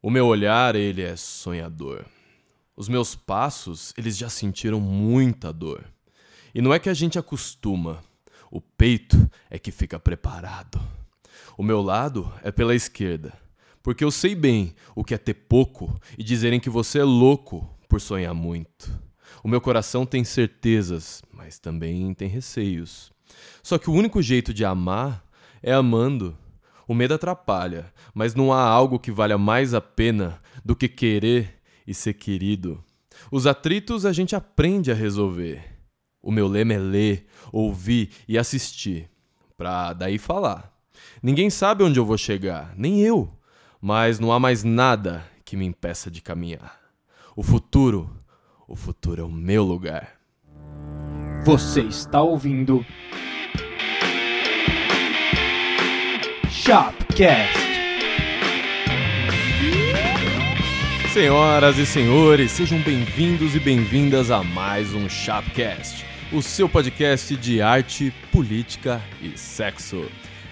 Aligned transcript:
O 0.00 0.10
meu 0.10 0.26
olhar, 0.26 0.76
ele 0.76 1.02
é 1.02 1.16
sonhador. 1.16 2.04
Os 2.76 2.88
meus 2.88 3.16
passos, 3.16 3.92
eles 3.98 4.16
já 4.16 4.28
sentiram 4.28 4.80
muita 4.80 5.52
dor. 5.52 5.84
E 6.54 6.62
não 6.62 6.72
é 6.72 6.78
que 6.78 6.88
a 6.88 6.94
gente 6.94 7.18
acostuma, 7.18 8.02
o 8.48 8.60
peito 8.60 9.28
é 9.50 9.58
que 9.58 9.72
fica 9.72 9.98
preparado. 9.98 10.80
O 11.56 11.64
meu 11.64 11.82
lado 11.82 12.32
é 12.44 12.52
pela 12.52 12.76
esquerda, 12.76 13.32
porque 13.82 14.04
eu 14.04 14.12
sei 14.12 14.36
bem 14.36 14.72
o 14.94 15.02
que 15.02 15.14
é 15.14 15.18
ter 15.18 15.34
pouco 15.34 16.00
e 16.16 16.22
dizerem 16.22 16.60
que 16.60 16.70
você 16.70 17.00
é 17.00 17.04
louco 17.04 17.68
por 17.88 18.00
sonhar 18.00 18.32
muito. 18.32 18.96
O 19.42 19.48
meu 19.48 19.60
coração 19.60 20.06
tem 20.06 20.22
certezas, 20.22 21.22
mas 21.32 21.58
também 21.58 22.14
tem 22.14 22.28
receios. 22.28 23.10
Só 23.64 23.76
que 23.78 23.90
o 23.90 23.92
único 23.92 24.22
jeito 24.22 24.54
de 24.54 24.64
amar 24.64 25.24
é 25.60 25.72
amando. 25.72 26.38
O 26.88 26.94
medo 26.94 27.12
atrapalha, 27.12 27.92
mas 28.14 28.34
não 28.34 28.50
há 28.50 28.62
algo 28.62 28.98
que 28.98 29.12
valha 29.12 29.36
mais 29.36 29.74
a 29.74 29.80
pena 29.80 30.40
do 30.64 30.74
que 30.74 30.88
querer 30.88 31.60
e 31.86 31.92
ser 31.92 32.14
querido. 32.14 32.82
Os 33.30 33.46
atritos 33.46 34.06
a 34.06 34.12
gente 34.12 34.34
aprende 34.34 34.90
a 34.90 34.94
resolver. 34.94 35.62
O 36.22 36.32
meu 36.32 36.48
lema 36.48 36.72
é 36.72 36.78
ler, 36.78 37.26
ouvir 37.52 38.08
e 38.26 38.38
assistir, 38.38 39.10
pra 39.54 39.92
daí 39.92 40.16
falar. 40.16 40.72
Ninguém 41.22 41.50
sabe 41.50 41.84
onde 41.84 42.00
eu 42.00 42.06
vou 42.06 42.16
chegar, 42.16 42.72
nem 42.74 43.00
eu, 43.00 43.30
mas 43.80 44.18
não 44.18 44.32
há 44.32 44.40
mais 44.40 44.64
nada 44.64 45.22
que 45.44 45.58
me 45.58 45.66
impeça 45.66 46.10
de 46.10 46.22
caminhar. 46.22 46.80
O 47.36 47.42
futuro, 47.42 48.10
o 48.66 48.74
futuro 48.74 49.20
é 49.20 49.24
o 49.24 49.30
meu 49.30 49.62
lugar. 49.62 50.18
Você 51.44 51.82
está 51.82 52.22
ouvindo 52.22 52.84
Shopcast. 56.50 57.58
Senhoras 61.12 61.76
e 61.76 61.84
senhores, 61.84 62.52
sejam 62.52 62.80
bem-vindos 62.80 63.54
e 63.54 63.60
bem-vindas 63.60 64.30
a 64.30 64.42
mais 64.42 64.94
um 64.94 65.10
Shopcast, 65.10 66.06
o 66.32 66.40
seu 66.40 66.66
podcast 66.66 67.36
de 67.36 67.60
arte, 67.60 68.14
política 68.32 69.02
e 69.20 69.36
sexo. 69.36 70.06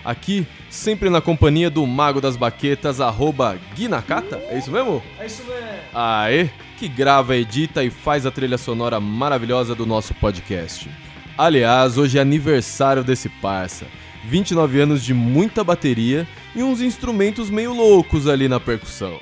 Aqui, 0.04 0.46
sempre 0.68 1.08
na 1.08 1.22
companhia 1.22 1.70
do 1.70 1.86
Mago 1.86 2.20
das 2.20 2.36
Baquetas, 2.36 3.00
arroba 3.00 3.58
Gui 3.74 3.88
Nakata, 3.88 4.36
é 4.50 4.58
isso 4.58 4.70
mesmo? 4.70 5.02
É 5.18 5.24
isso 5.24 5.44
mesmo. 5.44 5.66
Aê, 5.94 6.50
que 6.78 6.88
grava, 6.88 7.34
edita 7.36 7.82
e 7.82 7.88
faz 7.88 8.26
a 8.26 8.30
trilha 8.30 8.58
sonora 8.58 9.00
maravilhosa 9.00 9.74
do 9.74 9.86
nosso 9.86 10.12
podcast. 10.14 10.90
Aliás, 11.38 11.96
hoje 11.96 12.18
é 12.18 12.20
aniversário 12.20 13.02
desse 13.02 13.30
parça. 13.30 13.86
29 14.26 14.80
anos 14.80 15.04
de 15.04 15.14
muita 15.14 15.62
bateria 15.62 16.26
e 16.54 16.62
uns 16.62 16.80
instrumentos 16.80 17.48
meio 17.48 17.72
loucos 17.72 18.26
ali 18.26 18.48
na 18.48 18.58
percussão. 18.58 19.20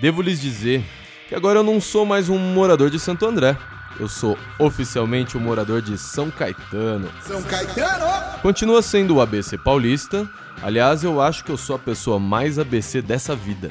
Devo 0.00 0.20
lhes 0.20 0.40
dizer 0.40 0.84
que 1.28 1.34
agora 1.34 1.60
eu 1.60 1.62
não 1.62 1.80
sou 1.80 2.04
mais 2.04 2.28
um 2.28 2.38
morador 2.38 2.90
de 2.90 3.00
Santo 3.00 3.24
André. 3.24 3.56
Eu 3.98 4.06
sou 4.06 4.36
oficialmente 4.58 5.38
um 5.38 5.40
morador 5.40 5.80
de 5.80 5.96
São 5.96 6.30
Caetano. 6.30 7.10
São 7.22 7.42
Caetano! 7.42 8.04
Continua 8.42 8.82
sendo 8.82 9.14
o 9.14 9.20
ABC 9.20 9.56
paulista. 9.56 10.28
Aliás, 10.62 11.04
eu 11.04 11.22
acho 11.22 11.42
que 11.42 11.50
eu 11.50 11.56
sou 11.56 11.76
a 11.76 11.78
pessoa 11.78 12.18
mais 12.18 12.58
ABC 12.58 13.00
dessa 13.00 13.34
vida. 13.34 13.70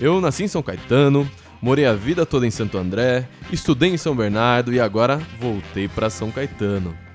Eu 0.00 0.20
nasci 0.20 0.44
em 0.44 0.48
São 0.48 0.62
Caetano, 0.62 1.30
morei 1.62 1.86
a 1.86 1.92
vida 1.92 2.26
toda 2.26 2.46
em 2.46 2.50
Santo 2.50 2.78
André, 2.78 3.28
estudei 3.52 3.90
em 3.90 3.96
São 3.96 4.16
Bernardo 4.16 4.72
e 4.72 4.80
agora 4.80 5.20
voltei 5.38 5.86
para 5.86 6.10
São 6.10 6.30
Caetano. 6.30 7.07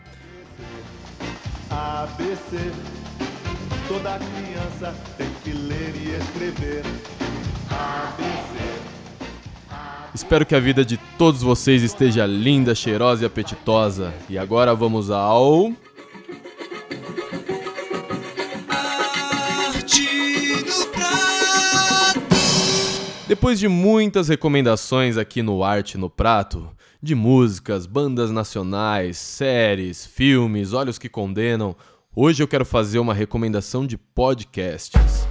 ABC. 1.73 2.71
Toda 3.87 4.19
criança 4.19 4.95
tem 5.17 5.27
que 5.43 5.51
ler 5.51 5.93
e 5.95 6.15
escrever. 6.15 6.83
ABC. 7.69 8.83
Espero 10.13 10.45
que 10.45 10.53
a 10.53 10.59
vida 10.59 10.85
de 10.85 10.97
todos 11.17 11.41
vocês 11.41 11.81
esteja 11.81 12.25
linda, 12.27 12.75
cheirosa 12.75 13.23
e 13.23 13.25
apetitosa. 13.25 14.13
E 14.29 14.37
agora 14.37 14.75
vamos 14.75 15.09
ao. 15.09 15.73
Depois 23.27 23.57
de 23.57 23.67
muitas 23.67 24.29
recomendações 24.29 25.17
aqui 25.17 25.41
no 25.41 25.63
Arte 25.63 25.97
no 25.97 26.07
Prato, 26.07 26.69
de 27.03 27.15
músicas, 27.15 27.85
bandas 27.85 28.31
nacionais, 28.31 29.17
séries, 29.17 30.05
filmes, 30.05 30.71
Olhos 30.71 30.97
que 30.97 31.09
Condenam, 31.09 31.75
hoje 32.15 32.41
eu 32.41 32.47
quero 32.47 32.63
fazer 32.63 32.97
uma 32.97 33.13
recomendação 33.13 33.85
de 33.85 33.97
podcasts. 33.97 35.27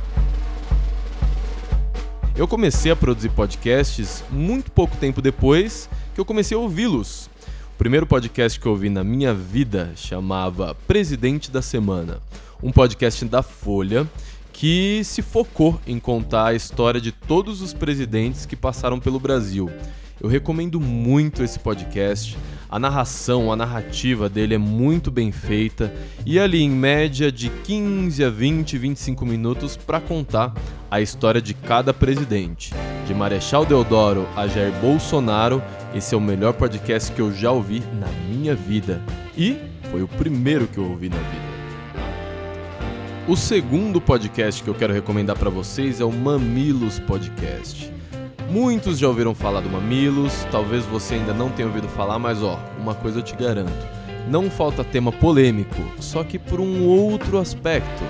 Eu 2.37 2.47
comecei 2.47 2.93
a 2.93 2.97
produzir 2.97 3.31
podcasts 3.31 4.23
muito 4.31 4.71
pouco 4.71 4.95
tempo 4.99 5.23
depois 5.23 5.89
que 6.15 6.21
eu 6.21 6.27
comecei 6.27 6.55
a 6.55 6.61
ouvi-los. 6.61 7.31
O 7.75 7.79
primeiro 7.79 8.07
podcast 8.07 8.61
que 8.61 8.67
eu 8.67 8.73
ouvi 8.73 8.91
na 8.91 9.03
minha 9.03 9.33
vida 9.33 9.95
chamava 9.97 10.75
Presidente 10.87 11.51
da 11.51 11.63
Semana, 11.63 12.21
um 12.63 12.71
podcast 12.71 13.25
da 13.25 13.43
Folha 13.43 14.07
que 14.53 15.01
se 15.05 15.23
focou 15.23 15.81
em 15.87 15.99
contar 15.99 16.49
a 16.49 16.55
história 16.55 17.01
de 17.01 17.13
todos 17.13 17.63
os 17.63 17.73
presidentes 17.73 18.45
que 18.45 18.57
passaram 18.57 19.01
pelo 19.01 19.19
Brasil. 19.19 19.71
Eu 20.23 20.29
recomendo 20.29 20.81
muito 20.81 21.43
esse 21.43 21.59
podcast. 21.59 22.39
A 22.71 22.79
narração, 22.79 23.53
a 23.53 23.57
narrativa 23.57 24.29
dele 24.29 24.55
é 24.55 24.59
muito 24.59 25.11
bem 25.11 25.33
feita 25.33 25.93
e 26.25 26.39
ali 26.39 26.63
em 26.63 26.71
média 26.71 27.31
de 27.31 27.51
15 27.51 28.25
a 28.25 28.31
20, 28.31 28.79
25 28.79 29.27
minutos 29.27 29.77
para 29.77 30.01
contar 30.01 30.55
a 30.89 31.01
história 31.01 31.43
de 31.43 31.53
cada 31.55 31.93
presidente. 31.93 32.73
De 33.05 33.13
Marechal 33.13 33.67
Deodoro 33.67 34.29
a 34.37 34.47
Jair 34.47 34.73
Bolsonaro, 34.81 35.61
esse 35.93 36.15
é 36.15 36.17
o 36.17 36.21
melhor 36.21 36.53
podcast 36.53 37.11
que 37.11 37.21
eu 37.21 37.33
já 37.33 37.51
ouvi 37.51 37.83
na 37.99 38.07
minha 38.31 38.55
vida 38.55 39.03
e 39.37 39.57
foi 39.91 40.05
o 40.05 40.09
primeiro 40.09 40.69
que 40.69 40.79
eu 40.79 40.89
ouvi 40.89 41.09
na 41.09 41.17
vida. 41.17 41.53
O 43.27 43.37
segundo 43.37 44.01
podcast 44.01 44.63
que 44.63 44.71
eu 44.71 44.75
quero 44.75 44.95
recomendar 44.95 45.37
para 45.37 45.51
vocês 45.51 46.01
é 46.01 46.05
o 46.05 46.13
Mamilos 46.13 47.01
Podcast. 47.01 47.93
Muitos 48.51 48.99
já 48.99 49.09
ouviram 49.09 49.35
falar 49.35 49.61
do 49.61 49.71
Mamilos, 49.71 50.47
talvez 50.51 50.85
você 50.85 51.15
ainda 51.15 51.33
não 51.33 51.51
tenha 51.51 51.69
ouvido 51.69 51.89
falar, 51.89 52.19
mas 52.19 52.43
ó, 52.43 52.59
uma 52.79 52.95
coisa 52.95 53.21
eu 53.21 53.23
te 53.23 53.35
garanto. 53.35 53.87
Não 54.29 54.51
falta 54.51 54.85
tema 54.85 55.11
polêmico, 55.11 55.81
só 55.99 56.23
que 56.23 56.39
por 56.39 56.61
um 56.61 56.87
outro 56.87 57.39
aspecto. 57.39 58.03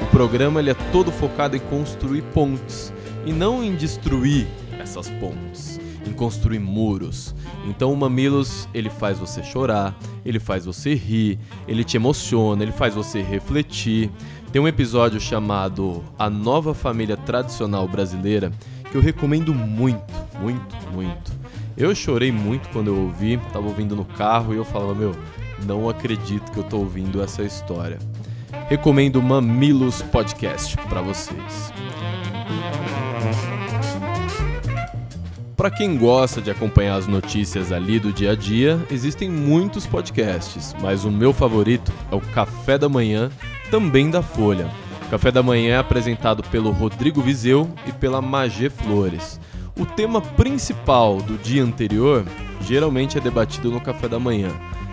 O 0.00 0.06
programa 0.06 0.60
ele 0.60 0.70
é 0.70 0.76
todo 0.90 1.12
focado 1.12 1.56
em 1.56 1.60
construir 1.60 2.22
pontes 2.34 2.92
e 3.24 3.32
não 3.32 3.62
em 3.62 3.76
destruir 3.76 4.46
essas 4.78 5.08
pontes, 5.10 5.80
em 6.06 6.12
construir 6.12 6.58
muros. 6.58 7.34
Então 7.66 7.92
o 7.92 7.96
Mamilos, 7.96 8.68
ele 8.74 8.90
faz 8.90 9.18
você 9.18 9.42
chorar, 9.42 9.96
ele 10.24 10.40
faz 10.40 10.64
você 10.64 10.94
rir, 10.94 11.38
ele 11.68 11.84
te 11.84 11.96
emociona, 11.96 12.62
ele 12.62 12.72
faz 12.72 12.94
você 12.94 13.22
refletir. 13.22 14.10
Tem 14.50 14.60
um 14.60 14.68
episódio 14.68 15.20
chamado 15.20 16.02
A 16.18 16.28
Nova 16.28 16.74
Família 16.74 17.16
Tradicional 17.16 17.86
Brasileira 17.86 18.52
que 18.92 18.98
eu 18.98 19.00
recomendo 19.00 19.54
muito, 19.54 20.04
muito, 20.38 20.76
muito. 20.92 21.32
Eu 21.78 21.94
chorei 21.94 22.30
muito 22.30 22.68
quando 22.68 22.88
eu 22.88 22.96
ouvi, 23.04 23.40
tava 23.50 23.66
ouvindo 23.66 23.96
no 23.96 24.04
carro 24.04 24.52
e 24.52 24.58
eu 24.58 24.66
falava, 24.66 24.94
meu, 24.94 25.16
não 25.64 25.88
acredito 25.88 26.52
que 26.52 26.58
eu 26.58 26.62
tô 26.62 26.76
ouvindo 26.76 27.22
essa 27.22 27.42
história. 27.42 27.98
Recomendo 28.68 29.22
Mamilos 29.22 30.02
Podcast 30.02 30.76
para 30.90 31.00
vocês. 31.00 31.72
Para 35.56 35.70
quem 35.70 35.96
gosta 35.96 36.42
de 36.42 36.50
acompanhar 36.50 36.96
as 36.96 37.06
notícias 37.06 37.72
ali 37.72 37.98
do 37.98 38.12
dia 38.12 38.32
a 38.32 38.34
dia, 38.34 38.78
existem 38.90 39.30
muitos 39.30 39.86
podcasts, 39.86 40.76
mas 40.82 41.06
o 41.06 41.10
meu 41.10 41.32
favorito 41.32 41.90
é 42.10 42.14
o 42.14 42.20
Café 42.20 42.76
da 42.76 42.90
Manhã, 42.90 43.30
também 43.70 44.10
da 44.10 44.20
Folha. 44.20 44.68
Café 45.12 45.30
da 45.30 45.42
Manhã 45.42 45.74
é 45.74 45.76
apresentado 45.76 46.42
pelo 46.44 46.70
Rodrigo 46.70 47.20
Vizeu 47.20 47.70
e 47.86 47.92
pela 47.92 48.22
Magê 48.22 48.70
Flores. 48.70 49.38
O 49.78 49.84
tema 49.84 50.22
principal 50.22 51.20
do 51.20 51.36
dia 51.36 51.62
anterior 51.62 52.24
geralmente 52.62 53.18
é 53.18 53.20
debatido 53.20 53.70
no 53.70 53.78
Café 53.78 54.08
da 54.08 54.18
Manhã. 54.18 54.48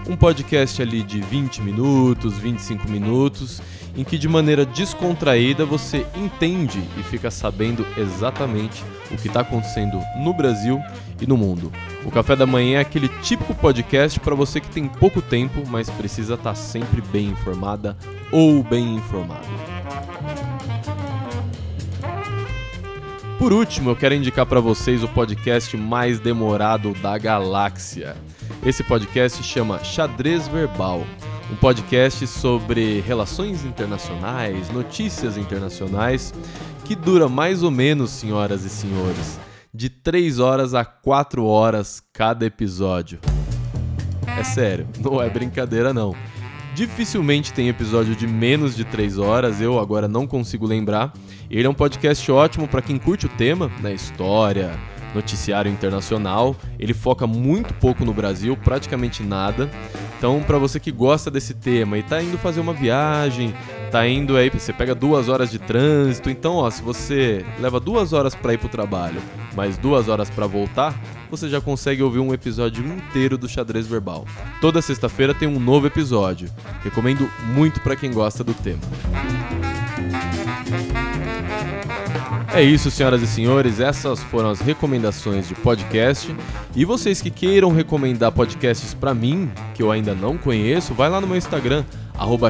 Um 0.09 0.17
podcast 0.17 0.81
ali 0.81 1.03
de 1.03 1.21
20 1.21 1.61
minutos, 1.61 2.37
25 2.37 2.89
minutos, 2.89 3.61
em 3.95 4.03
que 4.03 4.17
de 4.17 4.27
maneira 4.27 4.65
descontraída 4.65 5.65
você 5.65 6.05
entende 6.13 6.83
e 6.97 7.03
fica 7.03 7.31
sabendo 7.31 7.87
exatamente 7.97 8.83
o 9.09 9.15
que 9.15 9.29
está 9.29 9.39
acontecendo 9.39 10.01
no 10.17 10.33
Brasil 10.33 10.81
e 11.19 11.27
no 11.27 11.37
mundo. 11.37 11.71
O 12.05 12.11
Café 12.11 12.35
da 12.35 12.45
Manhã 12.45 12.77
é 12.77 12.81
aquele 12.81 13.09
típico 13.21 13.53
podcast 13.55 14.19
para 14.19 14.35
você 14.35 14.59
que 14.59 14.69
tem 14.69 14.87
pouco 14.87 15.21
tempo, 15.21 15.63
mas 15.67 15.89
precisa 15.89 16.35
estar 16.35 16.55
sempre 16.55 17.01
bem 17.01 17.27
informada 17.29 17.97
ou 18.31 18.63
bem 18.63 18.95
informado. 18.95 19.47
Por 23.37 23.53
último, 23.53 23.91
eu 23.91 23.95
quero 23.95 24.15
indicar 24.15 24.45
para 24.45 24.59
vocês 24.59 25.01
o 25.01 25.07
podcast 25.07 25.75
mais 25.77 26.19
demorado 26.19 26.93
da 26.95 27.17
galáxia. 27.17 28.17
Esse 28.65 28.83
podcast 28.83 29.41
chama 29.41 29.81
Xadrez 29.81 30.45
Verbal, 30.49 31.05
um 31.49 31.55
podcast 31.55 32.27
sobre 32.27 32.99
relações 32.99 33.63
internacionais, 33.63 34.69
notícias 34.69 35.37
internacionais, 35.37 36.33
que 36.83 36.95
dura 36.95 37.29
mais 37.29 37.63
ou 37.63 37.71
menos, 37.71 38.11
senhoras 38.11 38.65
e 38.65 38.69
senhores, 38.69 39.39
de 39.79 39.89
3 39.89 40.39
horas 40.39 40.73
a 40.73 40.83
4 40.83 41.45
horas 41.45 42.03
cada 42.11 42.45
episódio. 42.45 43.17
É 44.37 44.43
sério, 44.43 44.85
não 44.99 45.21
é 45.21 45.29
brincadeira 45.29 45.93
não. 45.93 46.13
Dificilmente 46.75 47.53
tem 47.53 47.69
episódio 47.69 48.13
de 48.13 48.27
menos 48.27 48.75
de 48.75 48.83
3 48.83 49.17
horas, 49.17 49.61
eu 49.61 49.79
agora 49.79 50.05
não 50.05 50.27
consigo 50.27 50.65
lembrar. 50.65 51.13
Ele 51.49 51.65
é 51.65 51.69
um 51.69 51.73
podcast 51.73 52.29
ótimo 52.29 52.67
para 52.67 52.81
quem 52.81 52.97
curte 52.97 53.25
o 53.25 53.29
tema, 53.29 53.71
né, 53.79 53.93
história, 53.93 54.77
noticiário 55.15 55.71
internacional. 55.71 56.57
Ele 56.77 56.93
foca 56.93 57.25
muito 57.25 57.73
pouco 57.75 58.03
no 58.03 58.13
Brasil, 58.13 58.57
praticamente 58.57 59.23
nada. 59.23 59.71
Então, 60.17 60.43
para 60.43 60.57
você 60.57 60.77
que 60.77 60.91
gosta 60.91 61.31
desse 61.31 61.53
tema 61.53 61.97
e 61.97 62.03
tá 62.03 62.21
indo 62.21 62.37
fazer 62.37 62.59
uma 62.59 62.73
viagem, 62.73 63.53
tá 63.89 64.07
indo 64.07 64.37
aí, 64.37 64.49
você 64.49 64.71
pega 64.71 64.93
duas 64.93 65.27
horas 65.27 65.49
de 65.49 65.57
trânsito, 65.59 66.29
então, 66.29 66.55
ó, 66.55 66.69
se 66.69 66.81
você 66.81 67.43
leva 67.59 67.79
duas 67.79 68.13
horas 68.13 68.35
para 68.35 68.53
ir 68.53 68.57
pro 68.57 68.69
trabalho, 68.69 69.21
mais 69.55 69.77
duas 69.77 70.07
horas 70.07 70.29
para 70.29 70.45
voltar, 70.45 70.95
você 71.29 71.49
já 71.49 71.59
consegue 71.59 72.03
ouvir 72.03 72.19
um 72.19 72.33
episódio 72.33 72.85
inteiro 72.85 73.37
do 73.37 73.49
Xadrez 73.49 73.87
Verbal. 73.87 74.25
Toda 74.61 74.81
sexta-feira 74.81 75.33
tem 75.33 75.47
um 75.47 75.59
novo 75.59 75.87
episódio. 75.87 76.49
Recomendo 76.83 77.29
muito 77.53 77.81
para 77.81 77.95
quem 77.95 78.11
gosta 78.11 78.43
do 78.43 78.53
tema. 78.53 78.79
É 82.53 82.63
isso, 82.63 82.89
senhoras 82.89 83.21
e 83.21 83.27
senhores, 83.27 83.79
essas 83.79 84.23
foram 84.23 84.49
as 84.49 84.59
recomendações 84.59 85.47
de 85.47 85.53
podcast. 85.55 86.35
E 86.75 86.83
vocês 86.83 87.21
que 87.21 87.29
queiram 87.29 87.71
recomendar 87.71 88.31
podcasts 88.31 88.93
para 88.93 89.13
mim, 89.13 89.51
que 89.75 89.83
eu 89.83 89.91
ainda 89.91 90.15
não 90.15 90.37
conheço, 90.37 90.93
vai 90.93 91.09
lá 91.09 91.21
no 91.21 91.27
meu 91.27 91.37
Instagram, 91.37 91.85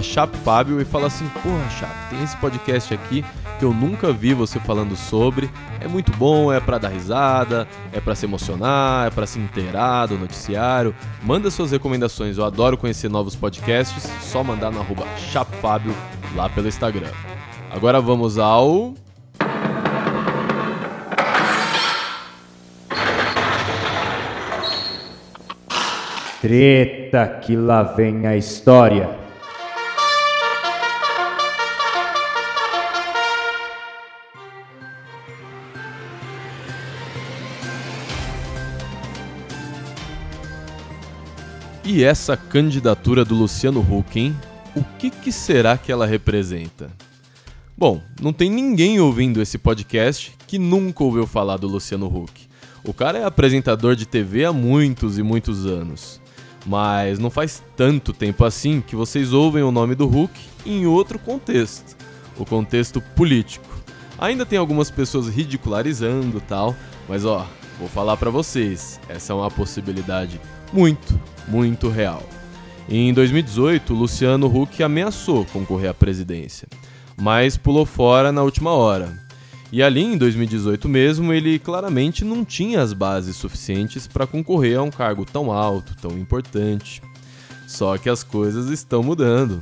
chapfábio, 0.01 0.81
e 0.81 0.85
fala 0.85 1.07
assim: 1.07 1.27
Porra, 1.41 1.69
Chap, 1.69 2.09
tem 2.09 2.23
esse 2.23 2.35
podcast 2.37 2.93
aqui 2.93 3.23
que 3.59 3.65
eu 3.65 3.73
nunca 3.73 4.13
vi 4.13 4.33
você 4.33 4.57
falando 4.59 4.95
sobre. 4.95 5.49
É 5.81 5.87
muito 5.87 6.11
bom, 6.13 6.51
é 6.51 6.59
para 6.59 6.77
dar 6.77 6.87
risada, 6.87 7.67
é 7.91 7.99
para 7.99 8.15
se 8.15 8.25
emocionar, 8.25 9.07
é 9.07 9.09
para 9.09 9.27
se 9.27 9.37
inteirar 9.37 10.07
do 10.07 10.17
noticiário. 10.17 10.95
Manda 11.21 11.51
suas 11.51 11.71
recomendações, 11.71 12.37
eu 12.37 12.45
adoro 12.45 12.77
conhecer 12.77 13.09
novos 13.09 13.35
podcasts. 13.35 14.09
Só 14.21 14.43
mandar 14.43 14.71
no 14.71 14.85
chapfábio 15.31 15.93
lá 16.35 16.49
pelo 16.49 16.67
Instagram. 16.67 17.11
Agora 17.69 17.99
vamos 17.99 18.39
ao. 18.39 18.93
Treta 26.41 27.27
que 27.43 27.57
lá 27.57 27.83
vem 27.83 28.25
a 28.25 28.37
história. 28.37 29.28
E 41.91 42.03
essa 42.03 42.37
candidatura 42.37 43.25
do 43.25 43.33
Luciano 43.33 43.79
Huck, 43.79 44.19
hein? 44.19 44.37
O 44.75 44.83
que, 44.99 45.09
que 45.09 45.31
será 45.31 45.75
que 45.75 45.91
ela 45.91 46.05
representa? 46.05 46.91
Bom, 47.75 47.99
não 48.21 48.31
tem 48.31 48.47
ninguém 48.47 48.99
ouvindo 48.99 49.41
esse 49.41 49.57
podcast 49.57 50.35
que 50.45 50.59
nunca 50.59 51.03
ouviu 51.03 51.25
falar 51.25 51.57
do 51.57 51.67
Luciano 51.67 52.05
Huck. 52.05 52.47
O 52.83 52.93
cara 52.93 53.17
é 53.17 53.25
apresentador 53.25 53.95
de 53.95 54.05
TV 54.05 54.45
há 54.45 54.53
muitos 54.53 55.17
e 55.17 55.23
muitos 55.23 55.65
anos 55.65 56.21
mas 56.63 57.17
não 57.17 57.31
faz 57.31 57.63
tanto 57.75 58.13
tempo 58.13 58.45
assim 58.45 58.81
que 58.81 58.95
vocês 58.95 59.33
ouvem 59.33 59.63
o 59.63 59.71
nome 59.71 59.95
do 59.95 60.05
Hulk 60.05 60.39
em 60.67 60.85
outro 60.85 61.17
contexto, 61.17 61.97
o 62.37 62.45
contexto 62.45 63.01
político. 63.15 63.65
Ainda 64.19 64.45
tem 64.45 64.59
algumas 64.59 64.91
pessoas 64.91 65.27
ridicularizando 65.27 66.39
tal, 66.41 66.75
mas 67.07 67.25
ó, 67.25 67.47
vou 67.79 67.87
falar 67.87 68.15
para 68.17 68.29
vocês, 68.29 68.99
essa 69.09 69.33
é 69.33 69.35
uma 69.35 69.49
possibilidade 69.49 70.39
muito, 70.71 71.19
muito 71.47 71.89
real. 71.89 72.27
Em 72.87 73.13
2018, 73.13 73.93
Luciano 73.93 74.47
Huck 74.47 74.81
ameaçou 74.81 75.45
concorrer 75.45 75.91
à 75.91 75.93
presidência, 75.93 76.67
mas 77.15 77.55
pulou 77.55 77.85
fora 77.85 78.31
na 78.31 78.41
última 78.41 78.71
hora. 78.71 79.29
E 79.71 79.83
ali 79.83 80.01
em 80.01 80.17
2018 80.17 80.89
mesmo, 80.89 81.31
ele 81.31 81.59
claramente 81.59 82.25
não 82.25 82.43
tinha 82.43 82.81
as 82.81 82.91
bases 82.91 83.35
suficientes 83.35 84.07
para 84.07 84.25
concorrer 84.25 84.79
a 84.79 84.81
um 84.81 84.89
cargo 84.89 85.23
tão 85.23 85.51
alto, 85.51 85.95
tão 86.01 86.17
importante. 86.17 87.01
Só 87.67 87.95
que 87.99 88.09
as 88.09 88.23
coisas 88.23 88.69
estão 88.69 89.03
mudando. 89.03 89.61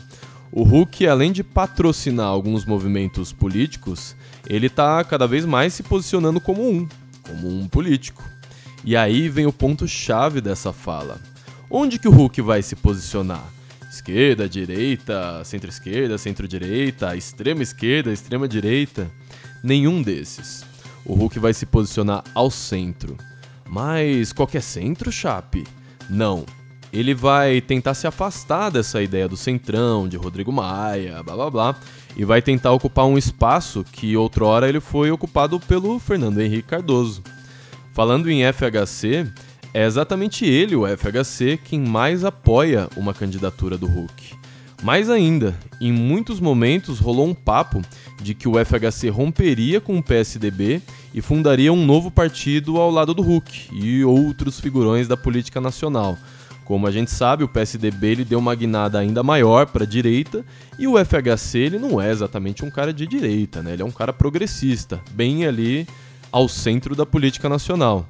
O 0.50 0.64
Hulk, 0.64 1.06
além 1.06 1.34
de 1.34 1.44
patrocinar 1.44 2.28
alguns 2.28 2.64
movimentos 2.64 3.34
políticos, 3.34 4.16
ele 4.50 4.68
está 4.68 5.04
cada 5.04 5.28
vez 5.28 5.44
mais 5.44 5.74
se 5.74 5.84
posicionando 5.84 6.40
como 6.40 6.66
um, 6.66 6.88
como 7.22 7.50
um 7.50 7.68
político. 7.68 8.24
E 8.86 8.96
aí 8.96 9.28
vem 9.28 9.46
o 9.46 9.52
ponto-chave 9.52 10.40
dessa 10.40 10.72
fala. 10.72 11.20
Onde 11.70 12.00
que 12.00 12.08
o 12.08 12.12
Hulk 12.12 12.42
vai 12.42 12.62
se 12.62 12.76
posicionar? 12.76 13.44
Esquerda, 13.90 14.48
direita, 14.48 15.44
centro-esquerda, 15.44 16.18
centro-direita, 16.18 17.16
extrema 17.16 17.64
esquerda, 17.64 18.12
extrema 18.12 18.48
direita? 18.48 19.12
nenhum 19.64 20.02
desses. 20.02 20.66
O 21.06 21.14
Hulk 21.14 21.40
vai 21.40 21.54
se 21.54 21.66
posicionar 21.66 22.24
ao 22.34 22.52
centro. 22.52 23.18
Mas 23.66 24.32
qualquer 24.32 24.62
centro, 24.62 25.12
Chape? 25.12 25.66
Não. 26.10 26.46
Ele 26.92 27.14
vai 27.14 27.60
tentar 27.60 27.94
se 27.94 28.08
afastar 28.08 28.70
dessa 28.70 29.02
ideia 29.02 29.28
do 29.28 29.36
centrão, 29.36 30.08
de 30.08 30.16
Rodrigo 30.16 30.52
Maia, 30.52 31.22
blá 31.22 31.36
blá 31.36 31.50
blá, 31.50 31.76
e 32.16 32.24
vai 32.24 32.42
tentar 32.42 32.72
ocupar 32.72 33.06
um 33.06 33.18
espaço 33.18 33.84
que 33.92 34.16
outrora 34.16 34.70
ele 34.70 34.80
foi 34.80 35.12
ocupado 35.12 35.60
pelo 35.60 36.00
Fernando 36.00 36.40
Henrique 36.40 36.70
Cardoso. 36.70 37.22
Falando 37.94 38.30
em 38.30 38.42
FHC, 38.42 39.28
é 39.78 39.86
exatamente 39.86 40.44
ele, 40.44 40.76
o 40.76 40.88
FHC, 40.88 41.60
quem 41.64 41.80
mais 41.80 42.26
apoia 42.26 42.90
uma 42.98 43.14
candidatura 43.14 43.78
do 43.78 43.86
Hulk. 43.86 44.34
Mais 44.82 45.08
ainda, 45.08 45.56
em 45.80 45.94
muitos 45.94 46.40
momentos 46.40 46.98
rolou 46.98 47.28
um 47.28 47.34
papo 47.36 47.84
de 48.20 48.34
que 48.34 48.48
o 48.48 48.54
FHC 48.54 49.10
romperia 49.10 49.80
com 49.80 49.96
o 49.96 50.02
PSDB 50.02 50.82
e 51.14 51.22
fundaria 51.22 51.72
um 51.72 51.86
novo 51.86 52.10
partido 52.10 52.78
ao 52.78 52.90
lado 52.90 53.14
do 53.14 53.22
Huck 53.22 53.70
e 53.72 54.04
outros 54.04 54.60
figurões 54.60 55.08
da 55.08 55.16
política 55.16 55.62
nacional. 55.62 56.18
Como 56.66 56.88
a 56.88 56.92
gente 56.92 57.12
sabe, 57.12 57.44
o 57.44 57.48
PSDB 57.48 58.08
ele 58.08 58.26
deu 58.26 58.40
uma 58.40 58.56
guinada 58.56 58.98
ainda 58.98 59.22
maior 59.22 59.68
para 59.68 59.84
a 59.84 59.88
direita 59.88 60.44
e 60.80 60.88
o 60.88 60.96
FHC 60.98 61.60
ele 61.60 61.78
não 61.78 62.02
é 62.02 62.10
exatamente 62.10 62.66
um 62.66 62.72
cara 62.72 62.92
de 62.92 63.06
direita, 63.06 63.62
né? 63.62 63.74
ele 63.74 63.84
é 63.84 63.86
um 63.86 63.92
cara 63.92 64.12
progressista, 64.12 65.00
bem 65.12 65.46
ali 65.46 65.88
ao 66.32 66.50
centro 66.50 66.96
da 66.96 67.06
política 67.06 67.48
nacional. 67.48 68.08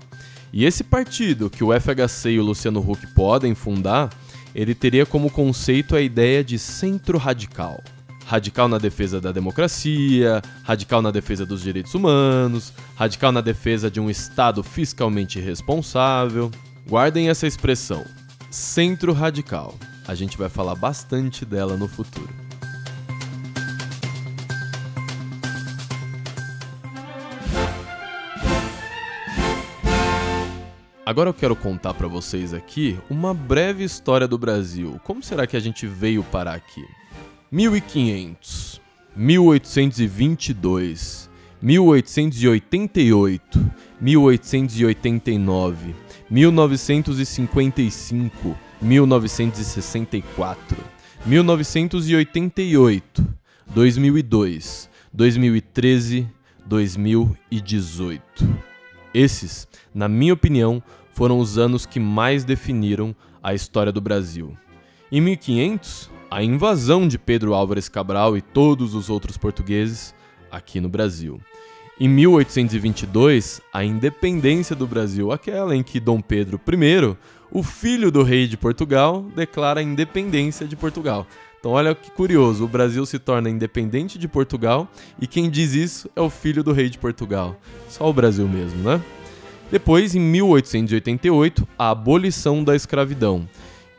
E 0.51 0.65
esse 0.65 0.83
partido 0.83 1.49
que 1.49 1.63
o 1.63 1.69
FHC 1.71 2.31
e 2.31 2.39
o 2.39 2.43
Luciano 2.43 2.79
Huck 2.79 3.05
podem 3.07 3.53
fundar 3.53 4.09
ele 4.57 4.73
teria 4.73 5.05
como 5.05 5.29
conceito 5.29 5.95
a 5.95 6.01
ideia 6.01 6.43
de 6.43 6.57
centro 6.57 7.19
radical. 7.19 7.79
Radical 8.25 8.67
na 8.67 8.79
defesa 8.79 9.21
da 9.21 9.31
democracia, 9.31 10.41
radical 10.63 10.99
na 10.99 11.11
defesa 11.11 11.45
dos 11.45 11.61
direitos 11.61 11.93
humanos, 11.93 12.73
radical 12.95 13.31
na 13.31 13.39
defesa 13.39 13.89
de 13.89 13.99
um 13.99 14.09
Estado 14.09 14.63
fiscalmente 14.63 15.39
responsável. 15.39 16.49
Guardem 16.89 17.29
essa 17.29 17.45
expressão, 17.45 18.03
centro 18.49 19.13
radical. 19.13 19.75
A 20.07 20.15
gente 20.15 20.37
vai 20.37 20.49
falar 20.49 20.73
bastante 20.73 21.45
dela 21.45 21.77
no 21.77 21.87
futuro. 21.87 22.46
Agora 31.07 31.29
eu 31.29 31.33
quero 31.33 31.55
contar 31.55 31.93
para 31.93 32.09
vocês 32.09 32.53
aqui 32.53 32.99
uma 33.09 33.33
breve 33.33 33.81
história 33.81 34.27
do 34.27 34.37
Brasil. 34.37 34.99
Como 35.05 35.23
será 35.23 35.47
que 35.47 35.55
a 35.55 35.59
gente 35.61 35.87
veio 35.87 36.21
parar 36.21 36.55
aqui? 36.55 36.83
1500, 37.49 38.81
1822, 39.15 41.29
1888, 41.61 43.71
1889, 44.01 45.95
1955, 46.29 48.57
1964, 48.81 50.77
1988, 51.25 53.25
2002, 53.73 54.89
2013, 55.13 56.27
2018. 56.65 58.76
Esses, 59.13 59.67
na 59.93 60.07
minha 60.07 60.33
opinião, 60.33 60.81
foram 61.13 61.39
os 61.39 61.57
anos 61.57 61.85
que 61.85 61.99
mais 61.99 62.43
definiram 62.43 63.15
a 63.41 63.53
história 63.53 63.91
do 63.91 64.01
Brasil. 64.01 64.55
Em 65.11 65.21
1500, 65.21 66.09
a 66.29 66.43
invasão 66.43 67.07
de 67.07 67.17
Pedro 67.17 67.53
Álvares 67.53 67.87
Cabral 67.87 68.37
e 68.37 68.41
todos 68.41 68.93
os 68.93 69.09
outros 69.09 69.37
portugueses 69.37 70.13
aqui 70.51 70.79
no 70.79 70.89
Brasil. 70.89 71.39
Em 71.99 72.07
1822, 72.07 73.59
a 73.73 73.83
independência 73.83 74.75
do 74.75 74.85
Brasil, 74.85 75.31
aquela 75.31 75.75
em 75.75 75.81
que 75.81 75.99
Dom 75.99 76.21
Pedro 76.21 76.61
I, 76.67 77.17
o 77.49 77.63
filho 77.63 78.11
do 78.11 78.21
rei 78.21 78.47
de 78.47 78.55
Portugal, 78.55 79.25
declara 79.35 79.79
a 79.79 79.83
independência 79.83 80.67
de 80.67 80.75
Portugal. 80.75 81.25
Então 81.59 81.71
olha 81.71 81.95
que 81.95 82.11
curioso, 82.11 82.65
o 82.65 82.67
Brasil 82.67 83.05
se 83.05 83.17
torna 83.17 83.49
independente 83.49 84.17
de 84.17 84.27
Portugal 84.27 84.87
e 85.19 85.25
quem 85.25 85.49
diz 85.49 85.73
isso 85.73 86.09
é 86.15 86.21
o 86.21 86.29
filho 86.29 86.63
do 86.63 86.71
rei 86.71 86.89
de 86.89 86.97
Portugal. 86.97 87.59
Só 87.89 88.09
o 88.09 88.13
Brasil 88.13 88.47
mesmo, 88.47 88.83
né? 88.83 89.01
Depois, 89.69 90.15
em 90.15 90.19
1888, 90.19 91.67
a 91.77 91.89
abolição 91.89 92.63
da 92.63 92.73
escravidão, 92.73 93.47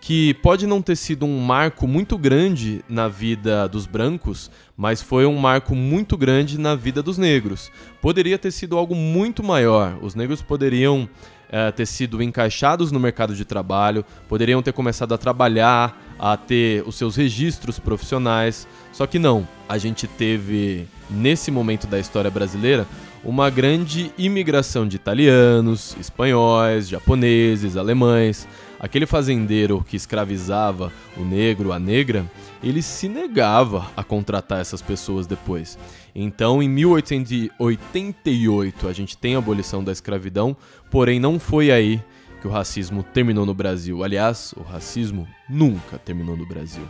que 0.00 0.33
pode 0.35 0.67
não 0.67 0.81
ter 0.81 0.97
sido 0.97 1.27
um 1.27 1.41
marco 1.41 1.87
muito 1.87 2.17
grande 2.17 2.83
na 2.88 3.07
vida 3.07 3.69
dos 3.69 3.85
brancos, 3.85 4.50
mas 4.75 5.03
foi 5.03 5.27
um 5.27 5.37
marco 5.37 5.75
muito 5.75 6.17
grande 6.17 6.59
na 6.59 6.75
vida 6.75 7.03
dos 7.03 7.19
negros. 7.19 7.71
Poderia 8.00 8.38
ter 8.38 8.50
sido 8.50 8.79
algo 8.79 8.95
muito 8.95 9.43
maior. 9.43 9.99
Os 10.00 10.15
negros 10.15 10.41
poderiam 10.41 11.07
é, 11.50 11.71
ter 11.71 11.85
sido 11.85 12.23
encaixados 12.23 12.91
no 12.91 12.99
mercado 12.99 13.35
de 13.35 13.45
trabalho, 13.45 14.05
poderiam 14.27 14.62
ter 14.62 14.73
começado 14.73 15.12
a 15.12 15.19
trabalhar, 15.19 16.08
a 16.19 16.37
ter 16.37 16.83
os 16.87 16.97
seus 16.97 17.17
registros 17.17 17.79
profissionais. 17.79 18.69
Só 18.93 19.07
que 19.07 19.19
não, 19.19 19.49
a 19.69 19.79
gente 19.79 20.07
teve, 20.07 20.87
nesse 21.09 21.51
momento 21.51 21.87
da 21.87 21.99
história 21.99 22.31
brasileira, 22.31 22.87
uma 23.25 23.49
grande 23.51 24.13
imigração 24.17 24.87
de 24.87 24.95
italianos, 24.97 25.97
espanhóis, 26.01 26.89
japoneses, 26.89 27.77
alemães. 27.77 28.47
Aquele 28.81 29.07
fazendeiro 29.07 29.85
que 29.87 29.97
escravizava 29.97 30.93
o 31.17 31.25
negro, 31.25 31.73
a 31.73 31.81
negra, 31.81 32.25
ele 32.63 32.81
se 32.81 33.09
negava 33.09 33.91
a 33.97 34.05
contratar 34.05 34.61
essas 34.61 34.81
pessoas 34.81 35.27
depois. 35.27 35.77
Então, 36.15 36.63
em 36.63 36.69
1888, 36.69 38.87
a 38.87 38.93
gente 38.93 39.19
tem 39.19 39.35
a 39.35 39.39
abolição 39.39 39.83
da 39.83 39.91
escravidão, 39.91 40.57
porém 40.91 41.19
não 41.19 41.41
foi 41.41 41.73
aí 41.73 42.01
que 42.40 42.47
o 42.47 42.50
racismo 42.50 43.02
terminou 43.02 43.45
no 43.45 43.54
Brasil. 43.54 44.02
Aliás, 44.02 44.54
o 44.57 44.62
racismo 44.62 45.26
nunca 45.49 45.99
terminou 45.99 46.37
no 46.37 46.47
Brasil. 46.47 46.85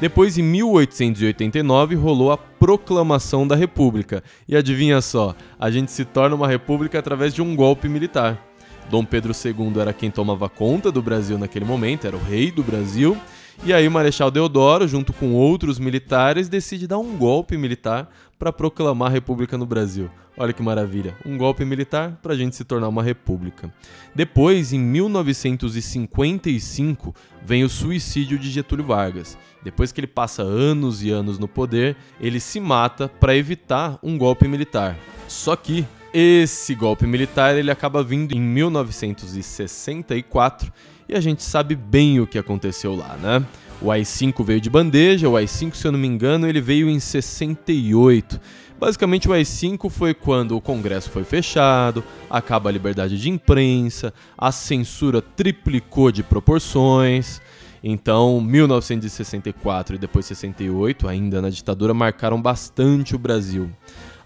Depois, 0.00 0.36
em 0.36 0.42
1889, 0.42 1.94
rolou 1.94 2.30
a 2.30 2.36
Proclamação 2.36 3.46
da 3.46 3.56
República. 3.56 4.22
E 4.48 4.56
adivinha 4.56 5.00
só, 5.00 5.34
a 5.58 5.70
gente 5.70 5.90
se 5.90 6.04
torna 6.04 6.36
uma 6.36 6.48
república 6.48 6.98
através 6.98 7.32
de 7.32 7.40
um 7.40 7.56
golpe 7.56 7.88
militar. 7.88 8.42
Dom 8.90 9.04
Pedro 9.04 9.32
II 9.32 9.80
era 9.80 9.92
quem 9.92 10.10
tomava 10.10 10.48
conta 10.48 10.92
do 10.92 11.02
Brasil 11.02 11.38
naquele 11.38 11.64
momento, 11.64 12.06
era 12.06 12.16
o 12.16 12.22
rei 12.22 12.50
do 12.50 12.62
Brasil. 12.62 13.16
E 13.64 13.72
aí 13.72 13.88
o 13.88 13.90
Marechal 13.90 14.30
Deodoro, 14.30 14.86
junto 14.86 15.12
com 15.12 15.32
outros 15.32 15.78
militares, 15.78 16.48
decide 16.48 16.86
dar 16.86 16.98
um 16.98 17.16
golpe 17.16 17.56
militar 17.56 18.08
para 18.38 18.52
proclamar 18.52 19.08
a 19.08 19.12
república 19.12 19.56
no 19.56 19.64
Brasil. 19.66 20.10
Olha 20.36 20.52
que 20.52 20.62
maravilha, 20.62 21.16
um 21.24 21.38
golpe 21.38 21.64
militar 21.64 22.18
para 22.22 22.34
a 22.34 22.36
gente 22.36 22.54
se 22.54 22.64
tornar 22.64 22.88
uma 22.88 23.02
república. 23.02 23.72
Depois, 24.14 24.74
em 24.74 24.78
1955, 24.78 27.14
vem 27.42 27.64
o 27.64 27.68
suicídio 27.68 28.38
de 28.38 28.48
Getúlio 28.50 28.84
Vargas. 28.84 29.36
Depois 29.62 29.92
que 29.92 30.00
ele 30.00 30.06
passa 30.06 30.42
anos 30.42 31.02
e 31.02 31.10
anos 31.10 31.38
no 31.38 31.48
poder, 31.48 31.96
ele 32.20 32.38
se 32.38 32.60
mata 32.60 33.08
para 33.08 33.34
evitar 33.34 33.98
um 34.02 34.18
golpe 34.18 34.46
militar. 34.46 34.94
Só 35.26 35.56
que 35.56 35.86
esse 36.12 36.74
golpe 36.74 37.06
militar 37.06 37.56
ele 37.56 37.70
acaba 37.70 38.02
vindo 38.02 38.34
em 38.34 38.40
1964 38.40 40.70
e 41.08 41.14
a 41.14 41.20
gente 41.20 41.42
sabe 41.42 41.74
bem 41.74 42.20
o 42.20 42.26
que 42.26 42.38
aconteceu 42.38 42.94
lá, 42.94 43.16
né? 43.16 43.42
O 43.80 43.90
AI-5 43.90 44.42
veio 44.42 44.60
de 44.60 44.70
bandeja, 44.70 45.28
o 45.28 45.36
AI-5, 45.36 45.74
se 45.74 45.86
eu 45.86 45.92
não 45.92 45.98
me 45.98 46.06
engano, 46.08 46.48
ele 46.48 46.60
veio 46.60 46.88
em 46.88 46.98
68. 46.98 48.40
Basicamente, 48.78 49.28
o 49.28 49.32
AI-5 49.32 49.90
foi 49.90 50.14
quando 50.14 50.56
o 50.56 50.60
Congresso 50.60 51.10
foi 51.10 51.24
fechado, 51.24 52.02
acaba 52.28 52.70
a 52.70 52.72
liberdade 52.72 53.18
de 53.18 53.30
imprensa, 53.30 54.12
a 54.36 54.50
censura 54.50 55.20
triplicou 55.20 56.10
de 56.10 56.22
proporções. 56.22 57.40
Então, 57.84 58.40
1964 58.40 59.96
e 59.96 59.98
depois 59.98 60.26
68, 60.26 61.06
ainda 61.06 61.40
na 61.42 61.50
ditadura, 61.50 61.94
marcaram 61.94 62.40
bastante 62.40 63.14
o 63.14 63.18
Brasil. 63.18 63.70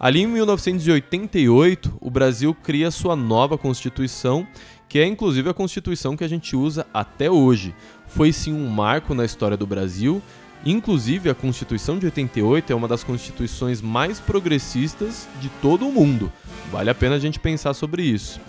Ali 0.00 0.22
em 0.22 0.26
1988, 0.26 1.98
o 2.00 2.10
Brasil 2.10 2.54
cria 2.54 2.90
sua 2.90 3.14
nova 3.14 3.58
Constituição, 3.58 4.48
que 4.88 4.98
é 4.98 5.04
inclusive 5.04 5.50
a 5.50 5.52
Constituição 5.52 6.16
que 6.16 6.24
a 6.24 6.28
gente 6.28 6.56
usa 6.56 6.86
até 6.92 7.30
hoje. 7.30 7.74
Foi 8.06 8.32
sim 8.32 8.54
um 8.54 8.66
marco 8.66 9.14
na 9.14 9.26
história 9.26 9.58
do 9.58 9.66
Brasil. 9.66 10.22
Inclusive, 10.64 11.28
a 11.28 11.34
Constituição 11.34 11.98
de 11.98 12.06
88 12.06 12.72
é 12.72 12.74
uma 12.74 12.88
das 12.88 13.04
constituições 13.04 13.82
mais 13.82 14.18
progressistas 14.18 15.28
de 15.38 15.50
todo 15.60 15.86
o 15.86 15.92
mundo. 15.92 16.32
Vale 16.72 16.88
a 16.88 16.94
pena 16.94 17.16
a 17.16 17.18
gente 17.18 17.38
pensar 17.38 17.74
sobre 17.74 18.02
isso. 18.02 18.40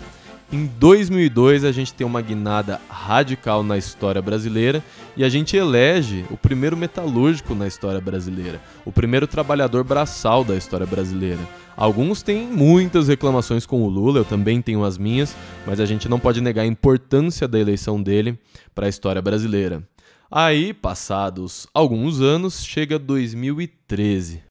Em 0.52 0.66
2002, 0.66 1.64
a 1.64 1.72
gente 1.72 1.94
tem 1.94 2.06
uma 2.06 2.20
guinada 2.20 2.78
radical 2.86 3.62
na 3.62 3.78
história 3.78 4.20
brasileira 4.20 4.84
e 5.16 5.24
a 5.24 5.28
gente 5.30 5.56
elege 5.56 6.26
o 6.30 6.36
primeiro 6.36 6.76
metalúrgico 6.76 7.54
na 7.54 7.66
história 7.66 8.02
brasileira, 8.02 8.60
o 8.84 8.92
primeiro 8.92 9.26
trabalhador 9.26 9.82
braçal 9.82 10.44
da 10.44 10.54
história 10.54 10.84
brasileira. 10.84 11.40
Alguns 11.74 12.20
têm 12.20 12.46
muitas 12.46 13.08
reclamações 13.08 13.64
com 13.64 13.82
o 13.82 13.88
Lula, 13.88 14.18
eu 14.18 14.26
também 14.26 14.60
tenho 14.60 14.84
as 14.84 14.98
minhas, 14.98 15.34
mas 15.66 15.80
a 15.80 15.86
gente 15.86 16.06
não 16.06 16.20
pode 16.20 16.42
negar 16.42 16.64
a 16.64 16.66
importância 16.66 17.48
da 17.48 17.58
eleição 17.58 18.02
dele 18.02 18.38
para 18.74 18.84
a 18.84 18.90
história 18.90 19.22
brasileira. 19.22 19.82
Aí, 20.30 20.74
passados 20.74 21.66
alguns 21.72 22.20
anos, 22.20 22.62
chega 22.62 22.98
2013. 22.98 24.42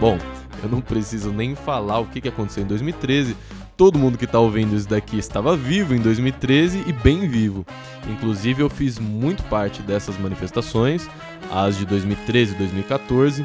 Bom, 0.00 0.18
eu 0.62 0.68
não 0.68 0.80
preciso 0.80 1.32
nem 1.32 1.54
falar 1.54 1.98
o 1.98 2.06
que 2.06 2.28
aconteceu 2.28 2.62
em 2.62 2.66
2013, 2.66 3.36
todo 3.82 3.98
mundo 3.98 4.16
que 4.16 4.26
está 4.26 4.38
ouvindo 4.38 4.76
isso 4.76 4.88
daqui 4.88 5.18
estava 5.18 5.56
vivo 5.56 5.92
em 5.92 5.98
2013 5.98 6.84
e 6.86 6.92
bem 6.92 7.26
vivo. 7.26 7.66
Inclusive, 8.08 8.62
eu 8.62 8.70
fiz 8.70 8.96
muito 8.96 9.42
parte 9.46 9.82
dessas 9.82 10.16
manifestações, 10.16 11.10
as 11.50 11.76
de 11.76 11.84
2013 11.84 12.54
e 12.54 12.58
2014. 12.58 13.44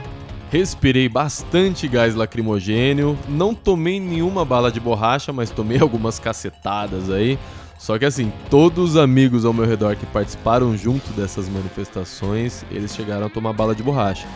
Respirei 0.51 1.09
bastante 1.09 1.87
gás 1.87 2.13
lacrimogênio, 2.13 3.17
não 3.27 3.55
tomei 3.55 3.99
nenhuma 3.99 4.45
bala 4.45 4.71
de 4.71 4.79
borracha, 4.79 5.33
mas 5.33 5.49
tomei 5.49 5.79
algumas 5.81 6.19
cacetadas 6.19 7.09
aí. 7.09 7.39
Só 7.79 7.97
que 7.97 8.05
assim, 8.05 8.31
todos 8.47 8.91
os 8.91 8.95
amigos 8.95 9.43
ao 9.43 9.53
meu 9.53 9.65
redor 9.65 9.95
que 9.95 10.05
participaram 10.05 10.77
junto 10.77 11.11
dessas 11.13 11.49
manifestações, 11.49 12.63
eles 12.69 12.95
chegaram 12.95 13.25
a 13.25 13.29
tomar 13.29 13.53
bala 13.53 13.73
de 13.73 13.81
borracha. 13.81 14.27